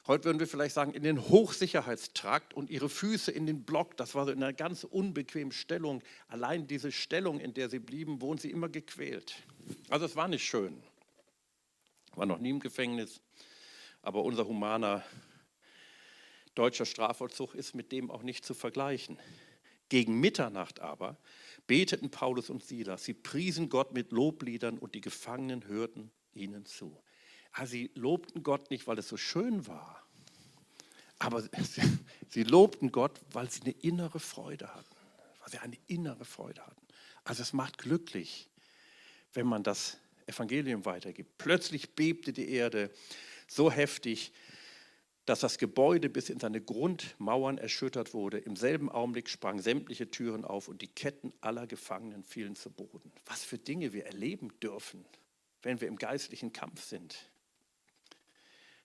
[0.05, 3.95] Heute würden wir vielleicht sagen, in den Hochsicherheitstrakt und ihre Füße in den Block.
[3.95, 6.03] Das war so in einer ganz unbequemen Stellung.
[6.27, 9.43] Allein diese Stellung, in der sie blieben, wurden sie immer gequält.
[9.89, 10.83] Also es war nicht schön.
[12.15, 13.21] War noch nie im Gefängnis,
[14.01, 15.05] aber unser humaner
[16.61, 19.17] deutscher Strafvollzug ist mit dem auch nicht zu vergleichen.
[19.89, 21.17] Gegen Mitternacht aber
[21.65, 23.03] beteten Paulus und Silas.
[23.03, 26.95] Sie priesen Gott mit Lobliedern und die Gefangenen hörten ihnen zu.
[27.51, 30.05] Also sie lobten Gott nicht, weil es so schön war,
[31.17, 31.43] aber
[32.29, 34.95] sie lobten Gott, weil sie eine innere Freude hatten.
[35.39, 36.85] Weil sie eine innere Freude hatten.
[37.23, 38.51] Also es macht glücklich,
[39.33, 39.97] wenn man das
[40.27, 41.39] Evangelium weitergibt.
[41.39, 42.91] Plötzlich bebte die Erde
[43.47, 44.31] so heftig,
[45.31, 48.37] dass das Gebäude bis in seine Grundmauern erschüttert wurde.
[48.37, 53.13] Im selben Augenblick sprangen sämtliche Türen auf und die Ketten aller Gefangenen fielen zu Boden.
[53.27, 55.05] Was für Dinge wir erleben dürfen,
[55.61, 57.15] wenn wir im geistlichen Kampf sind.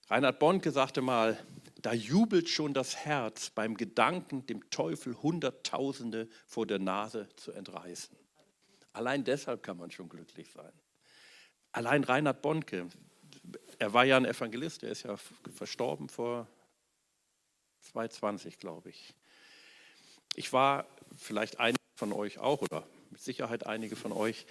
[0.07, 1.37] Reinhard Bonke sagte mal,
[1.83, 8.17] da jubelt schon das Herz beim Gedanken, dem Teufel Hunderttausende vor der Nase zu entreißen.
[8.93, 10.73] Allein deshalb kann man schon glücklich sein.
[11.73, 12.87] Allein Reinhard Bonke,
[13.79, 15.17] er war ja ein Evangelist, er ist ja
[15.55, 16.47] verstorben vor
[17.81, 19.15] 220, glaube ich.
[20.35, 20.87] Ich war
[21.17, 24.47] vielleicht einige von euch auch oder mit Sicherheit einige von euch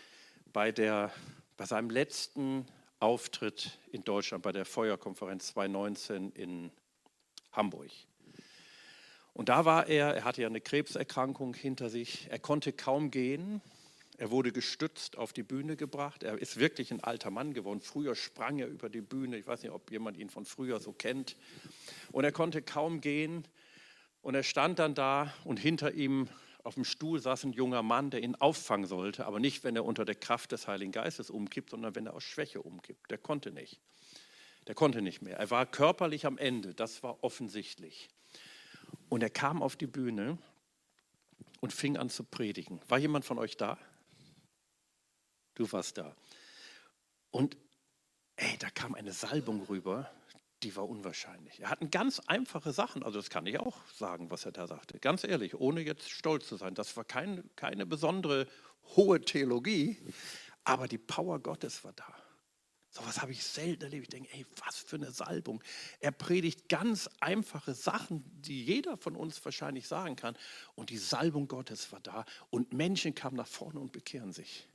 [0.52, 1.12] bei, der,
[1.58, 2.68] bei seinem letzten
[3.00, 6.72] Auftritt in Deutschland bei der Feuerkonferenz 2019 in
[7.52, 7.92] Hamburg.
[9.34, 13.62] Und da war er, er hatte ja eine Krebserkrankung hinter sich, er konnte kaum gehen,
[14.17, 16.23] er wurde gestützt auf die Bühne gebracht.
[16.23, 17.82] Er ist wirklich ein alter Mann geworden.
[17.82, 19.38] Früher sprang er über die Bühne.
[19.38, 21.36] Ich weiß nicht, ob jemand ihn von früher so kennt.
[22.12, 23.45] Und er konnte kaum gehen.
[24.21, 26.30] Und er stand dann da und hinter ihm
[26.63, 29.86] auf dem Stuhl saß ein junger Mann, der ihn auffangen sollte, aber nicht, wenn er
[29.86, 33.12] unter der Kraft des Heiligen Geistes umkippt, sondern wenn er aus Schwäche umkippt.
[33.12, 33.80] Der konnte nicht.
[34.65, 35.38] Der konnte nicht mehr.
[35.38, 38.10] Er war körperlich am Ende, das war offensichtlich.
[39.10, 40.39] Und er kam auf die Bühne
[41.60, 42.82] und fing an zu predigen.
[42.88, 43.78] War jemand von euch da?
[45.56, 46.15] Du warst da.
[47.32, 47.58] Und
[48.36, 50.10] ey, da kam eine Salbung rüber,
[50.63, 51.60] die war unwahrscheinlich.
[51.60, 55.00] Er hatten ganz einfache Sachen, also das kann ich auch sagen, was er da sagte.
[55.00, 56.76] Ganz ehrlich, ohne jetzt stolz zu sein.
[56.76, 58.48] Das war kein, keine besondere
[58.96, 59.98] hohe Theologie,
[60.63, 62.06] aber die Power Gottes war da.
[62.89, 64.04] So was habe ich selten erlebt.
[64.04, 65.62] Ich denke, ey, was für eine Salbung.
[66.00, 70.38] Er predigt ganz einfache Sachen, die jeder von uns wahrscheinlich sagen kann.
[70.76, 72.26] Und die Salbung Gottes war da.
[72.52, 74.70] Und Menschen kamen nach vorne und bekehren sich.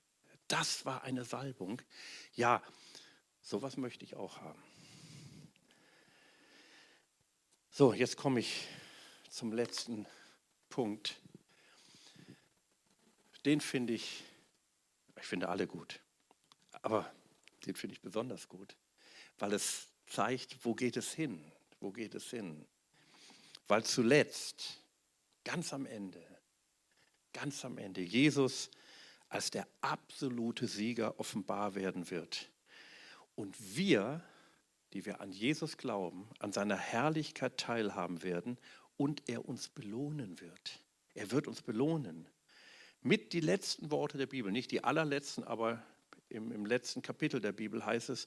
[0.51, 1.81] Das war eine Salbung.
[2.35, 2.61] Ja,
[3.41, 4.61] sowas möchte ich auch haben.
[7.71, 8.67] So, jetzt komme ich
[9.29, 10.07] zum letzten
[10.69, 11.21] Punkt.
[13.45, 14.25] Den finde ich,
[15.21, 16.01] ich finde alle gut.
[16.83, 17.15] Aber
[17.65, 18.75] den finde ich besonders gut,
[19.39, 21.53] weil es zeigt, wo geht es hin?
[21.79, 22.67] Wo geht es hin?
[23.69, 24.83] Weil zuletzt,
[25.45, 26.27] ganz am Ende,
[27.33, 28.69] ganz am Ende, Jesus
[29.31, 32.51] als der absolute Sieger offenbar werden wird.
[33.37, 34.23] Und wir,
[34.93, 38.59] die wir an Jesus glauben, an seiner Herrlichkeit teilhaben werden
[38.97, 40.81] und er uns belohnen wird.
[41.14, 42.29] Er wird uns belohnen.
[43.03, 45.83] Mit die letzten Worte der Bibel, nicht die allerletzten, aber
[46.29, 48.27] im, im letzten Kapitel der Bibel heißt es,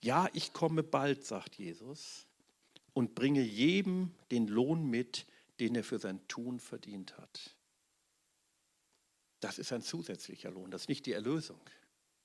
[0.00, 2.26] ja, ich komme bald, sagt Jesus,
[2.94, 5.26] und bringe jedem den Lohn mit,
[5.60, 7.54] den er für sein Tun verdient hat.
[9.40, 11.60] Das ist ein zusätzlicher Lohn, das ist nicht die Erlösung.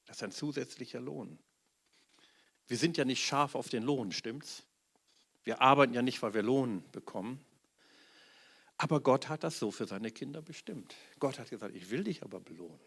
[0.06, 1.40] Das ist ein zusätzlicher Lohn.
[2.68, 4.64] Wir sind ja nicht scharf auf den Lohn, stimmt's?
[5.44, 7.40] Wir arbeiten ja nicht, weil wir Lohn bekommen.
[8.78, 10.96] Aber Gott hat das so für seine Kinder bestimmt.
[11.20, 12.80] Gott hat gesagt, ich will dich aber belohnen.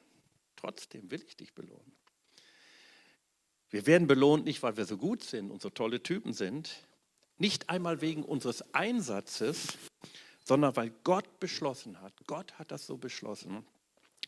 [0.57, 1.97] Trotzdem will ich dich belohnen.
[3.71, 6.87] Wir werden belohnt nicht, weil wir so gut sind und so tolle Typen sind,
[7.37, 9.79] nicht einmal wegen unseres Einsatzes,
[10.43, 13.64] sondern weil Gott beschlossen hat, Gott hat das so beschlossen,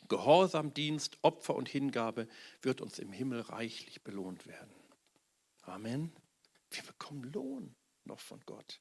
[0.09, 2.27] Gehorsam, Dienst, Opfer und Hingabe
[2.63, 4.71] wird uns im Himmel reichlich belohnt werden.
[5.63, 6.13] Amen.
[6.71, 8.81] Wir bekommen Lohn noch von Gott.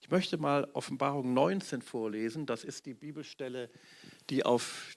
[0.00, 2.46] Ich möchte mal Offenbarung 19 vorlesen.
[2.46, 3.70] Das ist die Bibelstelle,
[4.28, 4.96] die auf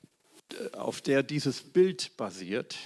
[0.74, 2.78] auf der dieses Bild basiert.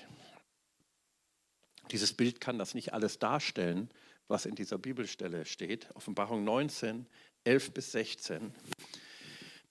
[1.91, 3.89] Dieses Bild kann das nicht alles darstellen,
[4.27, 5.93] was in dieser Bibelstelle steht.
[5.95, 7.05] Offenbarung 19,
[7.43, 8.53] 11 bis 16.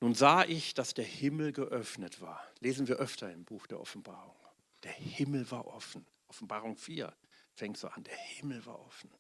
[0.01, 2.43] Nun sah ich, dass der Himmel geöffnet war.
[2.61, 4.37] Lesen wir öfter im Buch der Offenbarung.
[4.83, 6.07] Der Himmel war offen.
[6.27, 7.15] Offenbarung 4
[7.53, 8.03] fängt so an.
[8.05, 9.11] Der Himmel war offen.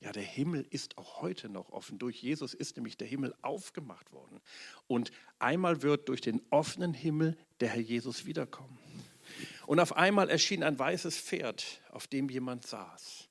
[0.00, 1.98] Ja, der Himmel ist auch heute noch offen.
[1.98, 4.40] Durch Jesus ist nämlich der Himmel aufgemacht worden.
[4.88, 8.78] Und einmal wird durch den offenen Himmel der Herr Jesus wiederkommen.
[9.66, 13.28] Und auf einmal erschien ein weißes Pferd, auf dem jemand saß.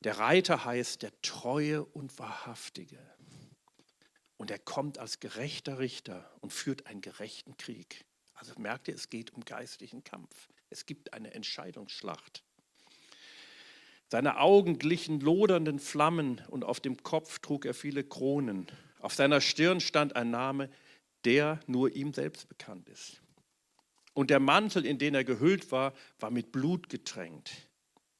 [0.00, 2.98] Der Reiter heißt der Treue und Wahrhaftige.
[4.44, 8.04] Und er kommt als gerechter Richter und führt einen gerechten Krieg.
[8.34, 10.50] Also merkt ihr, es geht um geistlichen Kampf.
[10.68, 12.44] Es gibt eine Entscheidungsschlacht.
[14.10, 18.66] Seine Augen glichen lodernden Flammen und auf dem Kopf trug er viele Kronen.
[19.00, 20.68] Auf seiner Stirn stand ein Name,
[21.24, 23.22] der nur ihm selbst bekannt ist.
[24.12, 27.70] Und der Mantel, in den er gehüllt war, war mit Blut getränkt.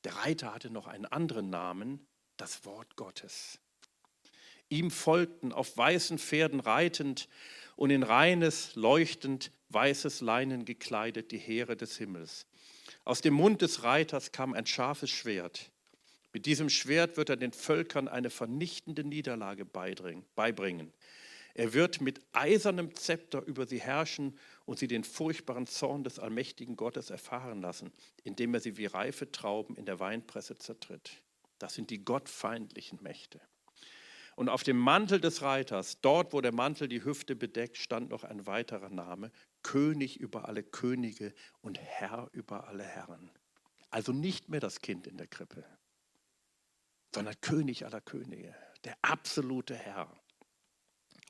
[0.05, 2.07] Der Reiter hatte noch einen anderen Namen,
[2.39, 3.61] das Wort Gottes.
[4.69, 7.29] Ihm folgten auf weißen Pferden reitend
[7.77, 12.47] und in reines, leuchtend weißes Leinen gekleidet die Heere des Himmels.
[13.05, 15.71] Aus dem Mund des Reiters kam ein scharfes Schwert.
[16.33, 20.93] Mit diesem Schwert wird er den Völkern eine vernichtende Niederlage beibringen.
[21.55, 26.75] Er wird mit eisernem Zepter über sie herrschen und sie den furchtbaren Zorn des allmächtigen
[26.75, 27.93] Gottes erfahren lassen,
[28.25, 31.23] indem er sie wie reife Trauben in der Weinpresse zertritt.
[31.61, 33.41] Das sind die gottfeindlichen Mächte.
[34.37, 38.25] Und auf dem Mantel des Reiters, dort wo der Mantel die Hüfte bedeckt, stand noch
[38.25, 39.31] ein weiterer Name,
[39.63, 43.31] König über alle Könige und Herr über alle Herren.
[43.91, 45.65] Also nicht mehr das Kind in der Krippe,
[47.15, 48.55] sondern König aller Könige,
[48.85, 50.11] der absolute Herr.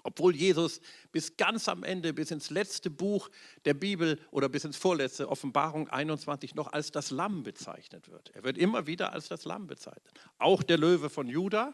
[0.03, 0.81] Obwohl Jesus
[1.13, 3.31] bis ganz am Ende, bis ins letzte Buch
[3.65, 8.31] der Bibel oder bis ins vorletzte, Offenbarung 21, noch als das Lamm bezeichnet wird.
[8.35, 10.13] Er wird immer wieder als das Lamm bezeichnet.
[10.39, 11.73] Auch der Löwe von Juda,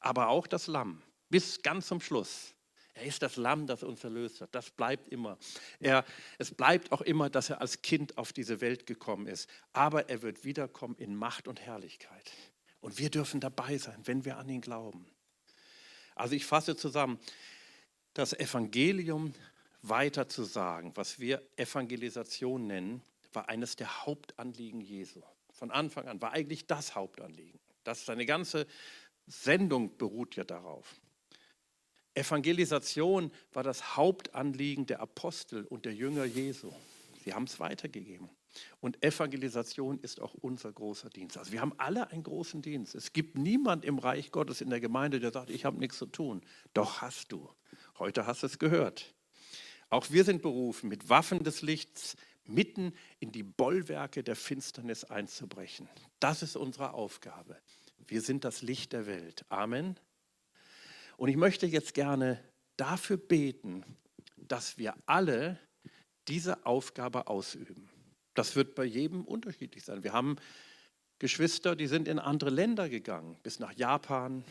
[0.00, 2.54] aber auch das Lamm, bis ganz zum Schluss.
[2.94, 4.54] Er ist das Lamm, das uns erlöst hat.
[4.54, 5.38] Das bleibt immer.
[5.78, 6.04] Er,
[6.38, 9.48] es bleibt auch immer, dass er als Kind auf diese Welt gekommen ist.
[9.72, 12.32] Aber er wird wiederkommen in Macht und Herrlichkeit.
[12.80, 15.06] Und wir dürfen dabei sein, wenn wir an ihn glauben.
[16.14, 17.18] Also ich fasse zusammen,
[18.12, 19.32] das Evangelium
[19.82, 25.22] weiter zu sagen, was wir Evangelisation nennen, war eines der Hauptanliegen Jesu.
[25.52, 27.60] Von Anfang an war eigentlich das Hauptanliegen.
[27.84, 28.66] Das, seine ganze
[29.30, 31.00] Sendung beruht ja darauf.
[32.14, 36.72] Evangelisation war das Hauptanliegen der Apostel und der Jünger Jesu.
[37.24, 38.28] Sie haben es weitergegeben.
[38.80, 41.38] Und Evangelisation ist auch unser großer Dienst.
[41.38, 42.96] Also wir haben alle einen großen Dienst.
[42.96, 46.06] Es gibt niemand im Reich Gottes in der Gemeinde, der sagt, ich habe nichts zu
[46.06, 46.42] tun.
[46.74, 47.48] Doch hast du.
[48.00, 49.14] Heute hast du es gehört.
[49.88, 55.88] Auch wir sind berufen, mit Waffen des Lichts mitten in die Bollwerke der Finsternis einzubrechen.
[56.18, 57.56] Das ist unsere Aufgabe.
[58.10, 59.44] Wir sind das Licht der Welt.
[59.50, 59.96] Amen.
[61.16, 62.42] Und ich möchte jetzt gerne
[62.76, 63.84] dafür beten,
[64.36, 65.60] dass wir alle
[66.26, 67.88] diese Aufgabe ausüben.
[68.34, 70.02] Das wird bei jedem unterschiedlich sein.
[70.02, 70.38] Wir haben
[71.20, 74.42] Geschwister, die sind in andere Länder gegangen, bis nach Japan.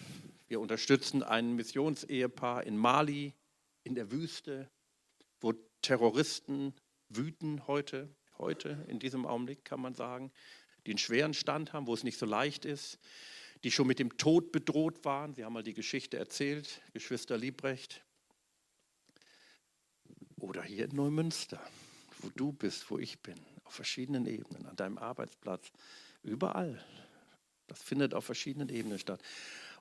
[0.48, 3.34] Wir unterstützen ein Missionsehepaar in Mali,
[3.84, 4.70] in der Wüste,
[5.42, 6.74] wo Terroristen
[7.10, 8.08] wüten heute,
[8.38, 10.32] heute in diesem Augenblick kann man sagen,
[10.86, 13.00] die einen schweren Stand haben, wo es nicht so leicht ist
[13.64, 15.34] die schon mit dem Tod bedroht waren.
[15.34, 18.02] Sie haben mal die Geschichte erzählt, Geschwister Liebrecht.
[20.38, 21.62] Oder hier in Neumünster,
[22.20, 23.36] wo du bist, wo ich bin,
[23.66, 25.72] auf verschiedenen Ebenen, an deinem Arbeitsplatz,
[26.24, 26.84] überall.
[27.68, 29.22] Das findet auf verschiedenen Ebenen statt.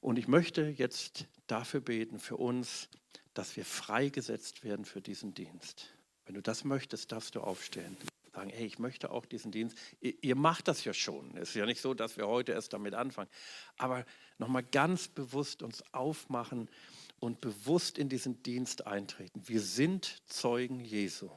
[0.01, 2.89] Und ich möchte jetzt dafür beten, für uns,
[3.35, 5.95] dass wir freigesetzt werden für diesen Dienst.
[6.27, 7.97] Wenn du das möchtest, darfst du aufstehen
[8.39, 9.77] sagen, hey, ich möchte auch diesen Dienst.
[10.01, 11.37] Ihr, ihr macht das ja schon.
[11.37, 13.29] Es ist ja nicht so, dass wir heute erst damit anfangen.
[13.77, 14.05] Aber
[14.39, 16.71] nochmal ganz bewusst uns aufmachen
[17.19, 19.43] und bewusst in diesen Dienst eintreten.
[19.45, 21.31] Wir sind Zeugen Jesu.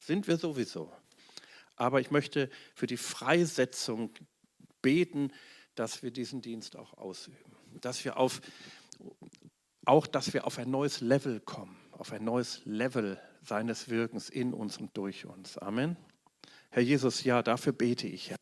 [0.00, 0.92] Sind wir sowieso.
[1.76, 4.10] Aber ich möchte für die Freisetzung
[4.82, 5.32] beten,
[5.76, 7.56] dass wir diesen Dienst auch ausüben.
[7.80, 8.40] Dass wir auf,
[9.84, 14.54] auch, dass wir auf ein neues Level kommen, auf ein neues Level seines Wirkens in
[14.54, 15.56] uns und durch uns.
[15.58, 15.96] Amen.
[16.76, 18.38] Herr Jesus, ja, dafür bete ich, Herr.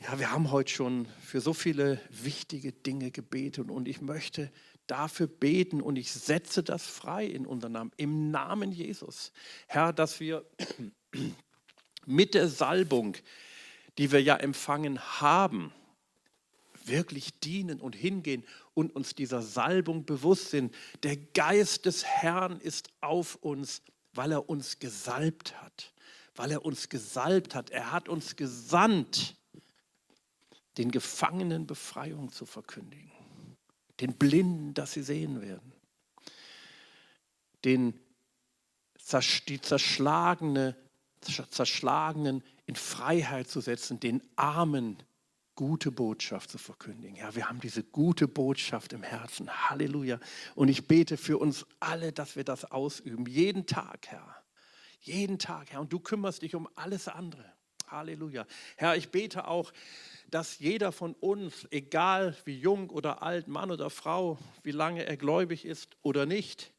[0.00, 4.50] Ja, wir haben heute schon für so viele wichtige Dinge gebetet und ich möchte
[4.86, 9.32] dafür beten und ich setze das frei in unseren Namen, im Namen Jesus.
[9.66, 10.46] Herr, dass wir
[12.06, 13.18] mit der Salbung,
[13.98, 15.74] die wir ja empfangen haben,
[16.86, 18.42] wirklich dienen und hingehen
[18.72, 20.74] und uns dieser Salbung bewusst sind.
[21.02, 23.82] Der Geist des Herrn ist auf uns,
[24.14, 25.92] weil er uns gesalbt hat
[26.36, 27.70] weil er uns gesalbt hat.
[27.70, 29.36] Er hat uns gesandt,
[30.78, 33.10] den Gefangenen Befreiung zu verkündigen,
[34.00, 35.72] den Blinden, dass sie sehen werden,
[37.64, 37.98] den
[39.48, 40.76] die zerschlagene,
[41.20, 44.96] zerschlagenen in Freiheit zu setzen, den Armen
[45.54, 47.16] gute Botschaft zu verkündigen.
[47.16, 49.48] Ja, wir haben diese gute Botschaft im Herzen.
[49.70, 50.18] Halleluja.
[50.54, 54.42] Und ich bete für uns alle, dass wir das ausüben, jeden Tag, Herr.
[55.06, 55.80] Jeden Tag, Herr.
[55.80, 57.44] Und du kümmerst dich um alles andere.
[57.86, 58.44] Halleluja.
[58.76, 59.72] Herr, ich bete auch,
[60.28, 65.16] dass jeder von uns, egal wie jung oder alt, Mann oder Frau, wie lange er
[65.16, 66.72] gläubig ist oder nicht,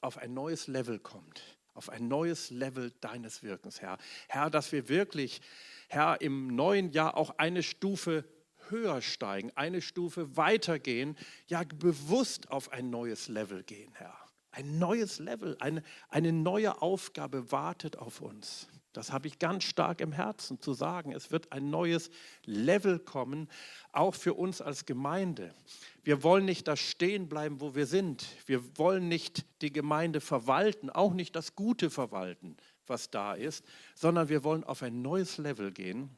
[0.00, 1.42] auf ein neues Level kommt.
[1.74, 3.98] Auf ein neues Level deines Wirkens, Herr.
[4.28, 5.42] Herr, dass wir wirklich,
[5.88, 8.24] Herr, im neuen Jahr auch eine Stufe
[8.70, 14.19] höher steigen, eine Stufe weitergehen, ja bewusst auf ein neues Level gehen, Herr.
[14.52, 18.68] Ein neues Level, eine, eine neue Aufgabe wartet auf uns.
[18.92, 21.12] Das habe ich ganz stark im Herzen zu sagen.
[21.12, 22.10] Es wird ein neues
[22.44, 23.48] Level kommen,
[23.92, 25.54] auch für uns als Gemeinde.
[26.02, 28.26] Wir wollen nicht da stehen bleiben, wo wir sind.
[28.46, 34.28] Wir wollen nicht die Gemeinde verwalten, auch nicht das Gute verwalten, was da ist, sondern
[34.28, 36.10] wir wollen auf ein neues Level gehen,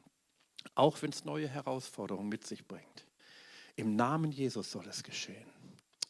[0.73, 3.05] auch wenn es neue Herausforderungen mit sich bringt.
[3.75, 5.45] Im Namen Jesus soll es geschehen.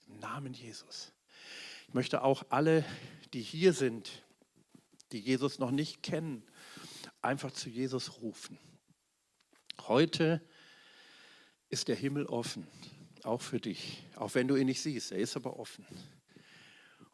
[0.08, 1.13] Im Namen Jesus.
[1.94, 2.84] Ich möchte auch alle,
[3.34, 4.24] die hier sind,
[5.12, 6.42] die Jesus noch nicht kennen,
[7.22, 8.58] einfach zu Jesus rufen.
[9.82, 10.42] Heute
[11.70, 12.66] ist der Himmel offen,
[13.22, 15.12] auch für dich, auch wenn du ihn nicht siehst.
[15.12, 15.86] Er ist aber offen.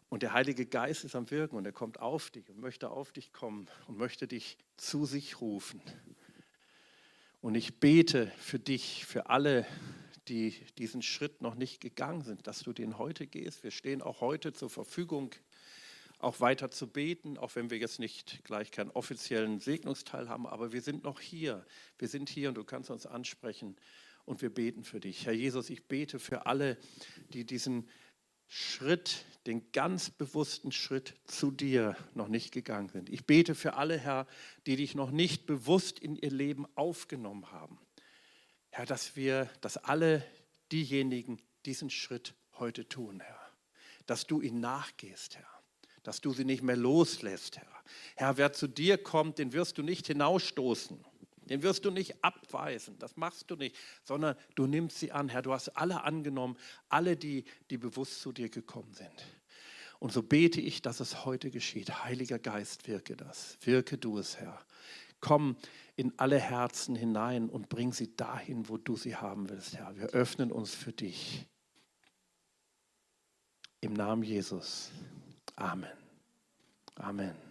[0.07, 3.11] Und der Heilige Geist ist am Wirken und er kommt auf dich und möchte auf
[3.11, 5.81] dich kommen und möchte dich zu sich rufen.
[7.41, 9.67] Und ich bete für dich, für alle,
[10.29, 13.63] die diesen Schritt noch nicht gegangen sind, dass du den heute gehst.
[13.63, 15.31] Wir stehen auch heute zur Verfügung,
[16.19, 20.71] auch weiter zu beten, auch wenn wir jetzt nicht gleich keinen offiziellen Segnungsteil haben, aber
[20.71, 21.65] wir sind noch hier.
[21.97, 23.75] Wir sind hier und du kannst uns ansprechen
[24.25, 25.25] und wir beten für dich.
[25.25, 26.77] Herr Jesus, ich bete für alle,
[27.33, 27.89] die diesen
[28.47, 33.09] Schritt, den ganz bewussten Schritt zu dir noch nicht gegangen sind.
[33.09, 34.27] Ich bete für alle, Herr,
[34.65, 37.79] die dich noch nicht bewusst in ihr Leben aufgenommen haben.
[38.79, 40.25] Herr, dass wir, dass alle
[40.71, 43.51] diejenigen diesen Schritt heute tun, Herr.
[44.05, 45.49] Dass du ihnen nachgehst, Herr.
[46.03, 47.83] Dass du sie nicht mehr loslässt, Herr.
[48.15, 50.97] Herr, wer zu dir kommt, den wirst du nicht hinausstoßen.
[51.49, 53.75] Den wirst du nicht abweisen, das machst du nicht,
[54.05, 55.27] sondern du nimmst sie an.
[55.27, 56.55] Herr, du hast alle angenommen,
[56.87, 59.25] alle, die, die bewusst zu dir gekommen sind.
[59.99, 62.05] Und so bete ich, dass es heute geschieht.
[62.05, 63.57] Heiliger Geist, wirke das.
[63.59, 64.57] Wirke du es, Herr.
[65.21, 65.57] Komm
[65.95, 69.95] in alle Herzen hinein und bring sie dahin, wo du sie haben willst, Herr.
[69.97, 71.45] Wir öffnen uns für dich.
[73.81, 74.91] Im Namen Jesus.
[75.55, 75.91] Amen.
[76.95, 77.48] Amen.